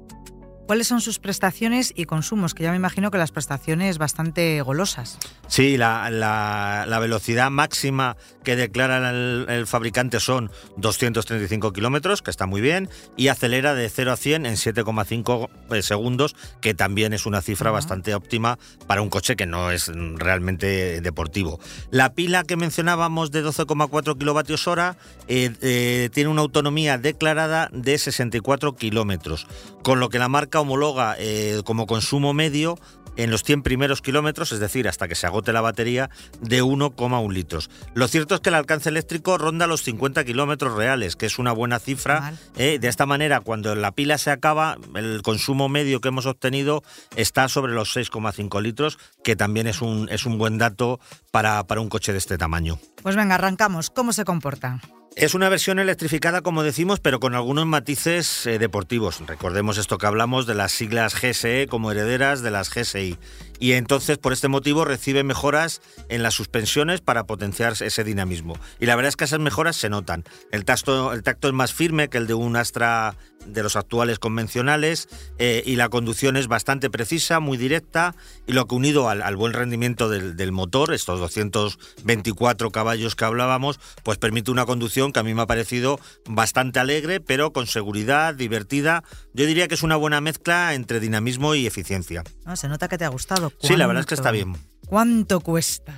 ¿Cuáles 0.72 0.88
son 0.88 1.02
sus 1.02 1.20
prestaciones 1.20 1.92
y 1.98 2.06
consumos? 2.06 2.54
Que 2.54 2.64
ya 2.64 2.70
me 2.72 2.78
imagino 2.78 3.12
que 3.12 3.18
las 3.18 3.34
prestaciones 3.34 3.98
bastante 3.98 4.62
golosas. 4.62 5.18
Sí, 5.48 5.76
la, 5.76 6.10
la- 6.10 6.86
la 6.88 7.00
velocidad 7.00 7.52
máxima 7.52 8.16
que 8.46 8.56
declara 8.56 9.10
el, 9.10 9.48
el 9.50 9.68
fabricante 9.68 10.22
son 10.22 10.50
235 10.78 11.74
kilómetros, 11.74 12.22
que 12.22 12.32
está 12.32 12.46
muy 12.46 12.62
bien, 12.62 12.90
y 13.18 13.28
acelera 13.28 13.74
de 13.74 13.90
0 13.90 14.14
a 14.14 14.16
100 14.16 14.46
en 14.46 14.54
7,5 14.54 15.50
eh, 15.72 15.82
segundos, 15.82 16.38
que 16.62 16.74
también 16.74 17.12
es 17.12 17.26
una 17.26 17.42
cifra 17.42 17.70
bastante 17.72 18.16
óptima 18.16 18.58
para 18.88 19.02
un 19.02 19.10
coche 19.10 19.36
que 19.36 19.46
no 19.46 19.72
es 19.72 19.92
realmente 20.16 21.02
deportivo. 21.02 21.60
La 21.90 22.14
pila 22.14 22.46
que 22.46 22.56
mencionábamos 22.56 23.32
de 23.32 23.44
12,4 23.44 24.18
kilovatios 24.18 24.70
hora 24.70 24.96
eh, 25.28 25.52
eh, 25.62 26.10
tiene 26.14 26.30
una 26.30 26.42
autonomía 26.44 26.98
declarada 26.98 27.70
de 27.74 27.98
64 27.98 28.78
kilómetros, 28.78 29.48
con 29.84 30.00
lo 30.00 30.08
que 30.08 30.18
la 30.18 30.30
marca 30.30 30.61
homologa 30.62 31.15
eh, 31.19 31.62
como 31.65 31.88
consumo 31.88 32.34
medio 32.34 32.78
en 33.17 33.32
los 33.32 33.43
100 33.43 33.63
primeros 33.63 34.02
kilómetros, 34.02 34.52
es 34.52 34.60
decir, 34.60 34.88
hasta 34.88 35.08
que 35.08 35.15
se 35.15 35.28
agote 35.28 35.54
la 35.54 35.62
batería, 35.62 36.10
de 36.41 36.63
1,1 36.63 37.32
litros. 37.32 37.69
Lo 37.93 38.08
cierto 38.08 38.36
es 38.36 38.41
que 38.41 38.50
el 38.50 38.56
alcance 38.56 38.89
eléctrico 38.89 39.38
ronda 39.38 39.67
los 39.67 39.84
50 39.84 40.24
kilómetros 40.24 40.76
reales, 40.76 41.15
que 41.15 41.26
es 41.26 41.39
una 41.39 41.52
buena 41.52 41.80
cifra. 41.80 42.34
¿eh? 42.58 42.80
De 42.80 42.88
esta 42.88 43.06
manera, 43.06 43.41
cuando 43.41 43.76
la 43.76 43.91
pila 43.91 44.17
se 44.17 44.32
acaba, 44.32 44.78
el 44.95 45.21
consumo 45.24 45.69
medio 45.69 46.02
que 46.02 46.10
hemos 46.10 46.26
obtenido 46.26 46.84
está 47.15 47.47
sobre 47.47 47.74
los 47.74 47.95
6,5 47.95 48.62
litros, 48.62 48.97
que 49.24 49.36
también 49.36 49.67
es 49.67 49.82
un, 49.82 50.08
es 50.10 50.26
un 50.26 50.38
buen 50.38 50.58
dato 50.58 51.00
para, 51.32 51.65
para 51.65 51.82
un 51.82 51.89
coche 51.89 52.12
de 52.12 52.17
este 52.17 52.38
tamaño. 52.38 52.80
Pues 53.02 53.15
venga, 53.15 53.36
arrancamos. 53.36 53.89
¿Cómo 53.89 54.13
se 54.13 54.26
comporta? 54.26 54.80
Es 55.15 55.34
una 55.34 55.50
versión 55.50 55.78
electrificada, 55.80 56.41
como 56.41 56.63
decimos, 56.63 57.02
pero 57.02 57.19
con 57.19 57.36
algunos 57.36 57.65
matices 57.65 58.45
eh, 58.45 58.60
deportivos. 58.60 59.21
Recordemos 59.28 59.78
esto 59.78 59.97
que 59.97 60.08
hablamos 60.08 60.45
de 60.45 60.56
las 60.56 60.71
siglas 60.71 61.15
GSE 61.15 61.67
como 61.69 61.91
herederas 61.91 62.41
de 62.41 62.52
las 62.52 62.69
GSI. 62.74 63.17
Y 63.62 63.74
entonces, 63.74 64.17
por 64.17 64.34
este 64.34 64.47
motivo, 64.47 64.86
recibe 64.86 65.24
mejoras 65.24 65.82
en 66.10 66.24
las 66.24 66.34
suspensiones 66.34 67.00
para 67.00 67.26
potenciar 67.26 67.74
ese 67.80 68.04
dinamismo. 68.04 68.58
Y 68.80 68.88
la 68.88 68.95
verdad 68.95 69.10
es 69.10 69.15
que 69.15 69.26
esas 69.26 69.39
mejoras 69.39 69.76
se 69.76 69.88
notan. 69.88 70.24
El 70.52 70.65
tacto, 70.65 71.13
el 71.13 71.21
tacto 71.21 71.47
es 71.47 71.54
más 71.54 71.71
firme 71.71 72.10
que 72.10 72.17
el 72.17 72.26
de 72.26 72.34
un 72.34 72.56
Astra 72.56 73.15
de 73.45 73.63
los 73.63 73.76
actuales 73.76 74.19
convencionales 74.19 75.10
eh, 75.38 75.63
y 75.65 75.76
la 75.76 75.89
conducción 75.89 76.38
es 76.38 76.47
bastante 76.47 76.89
precisa, 76.89 77.39
muy 77.39 77.58
directa 77.58 78.15
y 78.47 78.54
lo 78.54 78.67
que 78.67 78.76
unido 78.76 79.10
al, 79.10 79.36
buen 79.36 79.54
rendimiento 79.54 80.10
del, 80.10 80.52
motor, 80.52 80.93
estos 80.93 81.19
224 81.19 82.71
caballos 82.71 83.15
que 83.15 83.26
hablábamos, 83.26 83.80
pues 84.04 84.17
permite 84.17 84.52
una 84.52 84.65
conducción 84.65 85.12
que 85.12 85.19
a 85.19 85.24
mí 85.24 85.34
me 85.34 85.43
ha 85.43 85.47
parecido 85.47 86.00
bastante 86.26 86.80
alegre, 86.80 87.19
pero 87.19 87.54
con 87.54 87.67
seguridad, 87.67 88.36
divertida. 88.36 89.04
Yo 89.34 89.45
diría 89.45 89.67
que 89.67 89.76
es 89.76 89.84
una 89.84 89.95
buena 89.95 90.21
mezcla 90.21 90.74
entre 90.74 91.00
dinamismo 91.00 91.56
y 91.56 91.67
eficiencia. 91.67 92.24
No, 92.45 92.56
se 92.56 92.67
nota 92.67 92.88
que 92.88 92.97
te 92.97 93.06
ha 93.06 93.10
gustado. 93.10 93.51
Sí, 93.60 93.76
la 93.76 93.88
verdad 93.88 94.02
es 94.02 94.08
que 94.08 94.16
está 94.16 94.32
bien. 94.32 94.56
¿Cuánto 94.88 95.40
cuesta? 95.40 95.94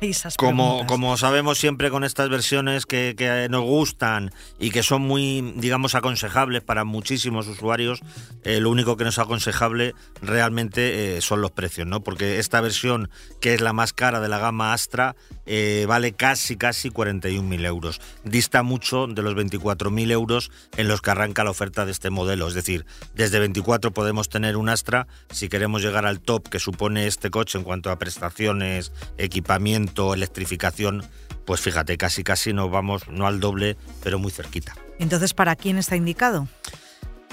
Esas 0.00 0.36
Como, 0.36 0.86
como 0.86 1.16
sabemos 1.16 1.58
siempre 1.58 1.90
con 1.90 2.04
estas 2.04 2.28
versiones 2.28 2.84
que, 2.84 3.14
que 3.16 3.48
nos 3.48 3.62
gustan 3.62 4.32
y 4.58 4.70
que 4.70 4.82
son 4.82 5.02
muy, 5.02 5.54
digamos, 5.56 5.94
aconsejables 5.94 6.62
para 6.62 6.84
muchísimos 6.84 7.46
usuarios, 7.46 8.00
eh, 8.42 8.60
lo 8.60 8.70
único 8.70 8.96
que 8.96 9.04
no 9.04 9.10
es 9.10 9.18
aconsejable 9.18 9.94
realmente 10.20 11.16
eh, 11.16 11.20
son 11.20 11.40
los 11.40 11.52
precios, 11.52 11.86
¿no? 11.86 12.02
Porque 12.02 12.38
esta 12.38 12.60
versión, 12.60 13.08
que 13.40 13.54
es 13.54 13.60
la 13.60 13.72
más 13.72 13.92
cara 13.92 14.20
de 14.20 14.28
la 14.28 14.38
gama 14.38 14.72
Astra, 14.72 15.16
eh, 15.46 15.84
vale 15.88 16.12
casi, 16.12 16.56
casi 16.56 16.90
41.000 16.90 17.66
euros. 17.66 18.00
Dista 18.24 18.62
mucho 18.62 19.06
de 19.06 19.22
los 19.22 19.34
24.000 19.34 20.10
euros 20.10 20.50
en 20.76 20.88
los 20.88 21.02
que 21.02 21.10
arranca 21.10 21.44
la 21.44 21.50
oferta 21.50 21.84
de 21.84 21.92
este 21.92 22.10
modelo. 22.10 22.48
Es 22.48 22.54
decir, 22.54 22.86
desde 23.14 23.38
24 23.38 23.92
podemos 23.92 24.28
tener 24.28 24.56
un 24.56 24.68
Astra. 24.68 25.06
Si 25.30 25.48
queremos 25.48 25.82
llegar 25.82 26.06
al 26.06 26.20
top 26.20 26.48
que 26.48 26.58
supone 26.58 27.06
este 27.06 27.30
coche 27.30 27.58
en 27.58 27.64
cuanto 27.64 27.90
a 27.90 27.98
prestaciones, 27.98 28.92
equipamiento, 29.18 30.14
electrificación, 30.14 31.04
pues 31.44 31.60
fíjate, 31.60 31.96
casi, 31.96 32.24
casi 32.24 32.52
nos 32.52 32.70
vamos, 32.70 33.08
no 33.08 33.26
al 33.26 33.40
doble, 33.40 33.76
pero 34.02 34.18
muy 34.18 34.30
cerquita. 34.30 34.74
Entonces, 34.98 35.34
¿para 35.34 35.56
quién 35.56 35.78
está 35.78 35.96
indicado? 35.96 36.48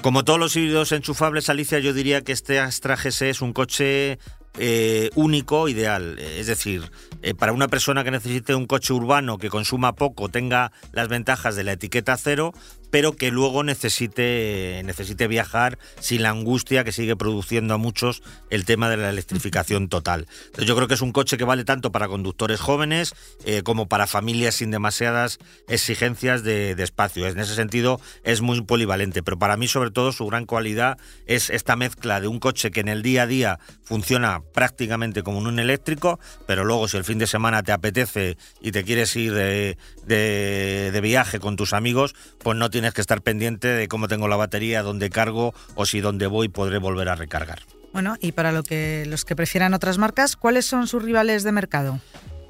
Como 0.01 0.23
todos 0.23 0.39
los 0.39 0.55
híbridos 0.55 0.91
enchufables, 0.93 1.49
Alicia, 1.49 1.77
yo 1.77 1.93
diría 1.93 2.21
que 2.21 2.31
este 2.31 2.59
Astra 2.59 2.95
GS 2.95 3.21
es 3.21 3.41
un 3.41 3.53
coche 3.53 4.17
eh, 4.57 5.09
único, 5.15 5.67
ideal. 5.67 6.19
Es 6.19 6.47
decir, 6.47 6.91
eh, 7.21 7.33
para 7.33 7.53
una 7.53 7.67
persona 7.67 8.03
que 8.03 8.11
necesite 8.11 8.55
un 8.55 8.65
coche 8.65 8.93
urbano 8.93 9.37
que 9.37 9.49
consuma 9.49 9.93
poco, 9.93 10.29
tenga 10.29 10.71
las 10.91 11.07
ventajas 11.07 11.55
de 11.55 11.63
la 11.63 11.73
etiqueta 11.73 12.17
cero, 12.17 12.53
pero 12.91 13.13
que 13.15 13.31
luego 13.31 13.63
necesite, 13.63 14.81
necesite 14.85 15.27
viajar 15.27 15.79
sin 15.99 16.21
la 16.21 16.29
angustia 16.29 16.83
que 16.83 16.91
sigue 16.91 17.15
produciendo 17.15 17.73
a 17.73 17.77
muchos 17.77 18.21
el 18.49 18.65
tema 18.65 18.89
de 18.89 18.97
la 18.97 19.09
electrificación 19.09 19.89
total. 19.89 20.27
Entonces, 20.45 20.65
yo 20.67 20.75
creo 20.75 20.87
que 20.87 20.93
es 20.93 21.01
un 21.01 21.11
coche 21.13 21.37
que 21.37 21.43
vale 21.45 21.63
tanto 21.63 21.91
para 21.91 22.07
conductores 22.07 22.59
jóvenes 22.59 23.13
eh, 23.45 23.63
como 23.63 23.87
para 23.87 24.05
familias 24.07 24.55
sin 24.55 24.69
demasiadas 24.71 25.39
exigencias 25.67 26.43
de, 26.43 26.71
espacio. 26.81 27.27
En 27.27 27.39
ese 27.39 27.55
sentido 27.55 28.01
es 28.23 28.41
muy 28.41 28.59
polivalente, 28.61 29.23
pero 29.23 29.39
para 29.39 29.55
mí 29.55 29.67
sobre 29.67 29.91
todo 29.91 30.11
su 30.11 30.25
gran 30.27 30.45
cualidad 30.45 30.97
es 31.27 31.49
esta 31.49 31.75
mezcla 31.75 32.19
de 32.19 32.27
un 32.27 32.39
coche 32.39 32.71
que 32.71 32.81
en 32.81 32.87
el 32.89 33.03
día 33.03 33.23
a 33.23 33.27
día 33.27 33.59
funciona 33.83 34.41
prácticamente 34.53 35.23
como 35.23 35.37
un 35.37 35.59
eléctrico, 35.59 36.19
pero 36.47 36.65
luego 36.65 36.87
si 36.87 36.97
el 36.97 37.03
fin 37.03 37.19
de 37.19 37.27
semana 37.27 37.63
te 37.63 37.71
apetece 37.71 38.37
y 38.61 38.71
te 38.71 38.83
quieres 38.83 39.15
ir 39.15 39.33
de, 39.33 39.77
de- 40.05 40.89
de 40.91 41.01
viaje 41.01 41.39
con 41.39 41.55
tus 41.55 41.73
amigos, 41.73 42.15
pues 42.43 42.57
no 42.57 42.69
tienes 42.69 42.80
que 42.89 43.01
estar 43.01 43.21
pendiente 43.21 43.67
de 43.67 43.87
cómo 43.87 44.07
tengo 44.07 44.27
la 44.27 44.35
batería, 44.35 44.81
dónde 44.81 45.09
cargo 45.09 45.53
o 45.75 45.85
si 45.85 46.01
donde 46.01 46.27
voy 46.27 46.49
podré 46.49 46.79
volver 46.79 47.09
a 47.09 47.15
recargar. 47.15 47.59
Bueno, 47.93 48.15
y 48.19 48.31
para 48.31 48.51
lo 48.51 48.63
que, 48.63 49.05
los 49.07 49.25
que 49.25 49.35
prefieran 49.35 49.73
otras 49.73 49.97
marcas, 49.97 50.35
¿cuáles 50.35 50.65
son 50.65 50.87
sus 50.87 51.03
rivales 51.03 51.43
de 51.43 51.51
mercado? 51.51 51.99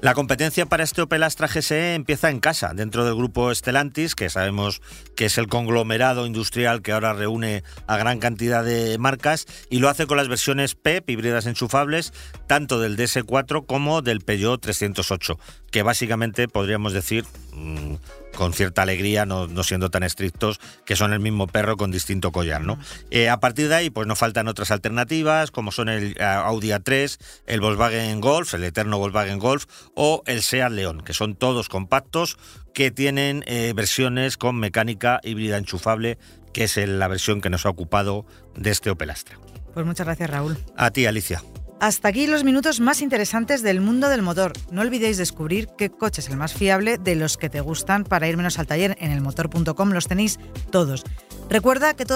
La 0.02 0.14
competencia 0.14 0.66
para 0.66 0.82
este 0.82 1.00
Opel 1.00 1.22
Astra 1.22 1.46
GSE 1.46 1.94
empieza 1.94 2.28
en 2.28 2.40
casa, 2.40 2.72
dentro 2.74 3.04
del 3.04 3.14
grupo 3.14 3.54
Stellantis, 3.54 4.16
que 4.16 4.30
sabemos 4.30 4.82
que 5.14 5.26
es 5.26 5.38
el 5.38 5.46
conglomerado 5.46 6.26
industrial 6.26 6.82
que 6.82 6.90
ahora 6.90 7.12
reúne 7.12 7.62
a 7.86 7.96
gran 7.98 8.18
cantidad 8.18 8.64
de 8.64 8.98
marcas, 8.98 9.46
y 9.70 9.78
lo 9.78 9.88
hace 9.88 10.08
con 10.08 10.16
las 10.16 10.26
versiones 10.26 10.74
PEP, 10.74 11.08
híbridas 11.08 11.46
enchufables, 11.46 12.12
tanto 12.48 12.80
del 12.80 12.96
DS4 12.96 13.64
como 13.64 14.02
del 14.02 14.22
Peugeot 14.22 14.60
308, 14.60 15.38
que 15.70 15.84
básicamente 15.84 16.48
podríamos 16.48 16.92
decir 16.92 17.24
mm, 17.52 17.94
con 18.36 18.52
cierta 18.52 18.82
alegría, 18.82 19.26
no, 19.26 19.48
siendo 19.62 19.90
tan 19.90 20.02
estrictos, 20.02 20.60
que 20.84 20.96
son 20.96 21.12
el 21.12 21.20
mismo 21.20 21.46
perro 21.46 21.76
con 21.76 21.90
distinto 21.90 22.32
collar. 22.32 22.62
¿no? 22.62 22.78
Eh, 23.10 23.28
a 23.28 23.40
partir 23.40 23.68
de 23.68 23.74
ahí, 23.74 23.90
pues 23.90 24.06
nos 24.06 24.18
faltan 24.18 24.48
otras 24.48 24.70
alternativas, 24.70 25.50
como 25.50 25.72
son 25.72 25.88
el 25.88 26.16
eh, 26.18 26.24
Audi 26.24 26.68
A3, 26.68 27.18
el 27.46 27.60
Volkswagen 27.60 28.20
Golf, 28.20 28.54
el 28.54 28.64
eterno 28.64 28.98
Volkswagen 28.98 29.38
Golf, 29.38 29.66
o 29.94 30.22
el 30.26 30.42
Seat 30.42 30.72
León, 30.72 31.02
que 31.02 31.14
son 31.14 31.34
todos 31.34 31.68
compactos, 31.68 32.38
que 32.74 32.90
tienen 32.90 33.44
eh, 33.46 33.72
versiones 33.74 34.36
con 34.36 34.56
mecánica 34.56 35.20
híbrida 35.22 35.58
enchufable, 35.58 36.18
que 36.52 36.64
es 36.64 36.76
la 36.76 37.08
versión 37.08 37.40
que 37.40 37.50
nos 37.50 37.66
ha 37.66 37.70
ocupado 37.70 38.26
de 38.56 38.70
este 38.70 38.90
Opel 38.90 39.10
Astra. 39.10 39.38
Pues 39.74 39.86
muchas 39.86 40.06
gracias, 40.06 40.30
Raúl. 40.30 40.58
A 40.76 40.90
ti, 40.90 41.06
Alicia. 41.06 41.42
Hasta 41.82 42.06
aquí 42.06 42.28
los 42.28 42.44
minutos 42.44 42.78
más 42.78 43.02
interesantes 43.02 43.60
del 43.60 43.80
mundo 43.80 44.08
del 44.08 44.22
motor. 44.22 44.52
No 44.70 44.82
olvidéis 44.82 45.16
descubrir 45.16 45.66
qué 45.76 45.90
coche 45.90 46.20
es 46.20 46.28
el 46.28 46.36
más 46.36 46.54
fiable 46.54 46.96
de 46.96 47.16
los 47.16 47.36
que 47.36 47.50
te 47.50 47.60
gustan 47.60 48.04
para 48.04 48.28
ir 48.28 48.36
menos 48.36 48.60
al 48.60 48.68
taller. 48.68 48.96
En 49.00 49.10
elmotor.com 49.10 49.90
los 49.90 50.06
tenéis 50.06 50.38
todos. 50.70 51.02
Recuerda 51.50 51.94
que, 51.94 52.06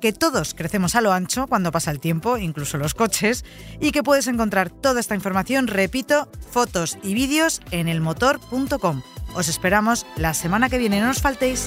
que, 0.00 0.12
todos 0.12 0.54
crecemos 0.54 0.94
a 0.94 1.00
lo 1.00 1.12
ancho 1.12 1.48
cuando 1.48 1.72
pasa 1.72 1.90
el 1.90 1.98
tiempo, 1.98 2.38
incluso 2.38 2.78
los 2.78 2.94
coches, 2.94 3.44
y 3.80 3.90
que 3.90 4.04
puedes 4.04 4.28
encontrar 4.28 4.70
toda 4.70 5.00
esta 5.00 5.16
información, 5.16 5.66
repito, 5.66 6.30
fotos 6.48 6.96
y 7.02 7.14
vídeos 7.14 7.62
en 7.72 7.88
elmotor.com. 7.88 9.02
Os 9.34 9.48
esperamos 9.48 10.06
la 10.18 10.34
semana 10.34 10.70
que 10.70 10.78
viene, 10.78 11.00
no 11.00 11.10
os 11.10 11.20
faltéis. 11.20 11.66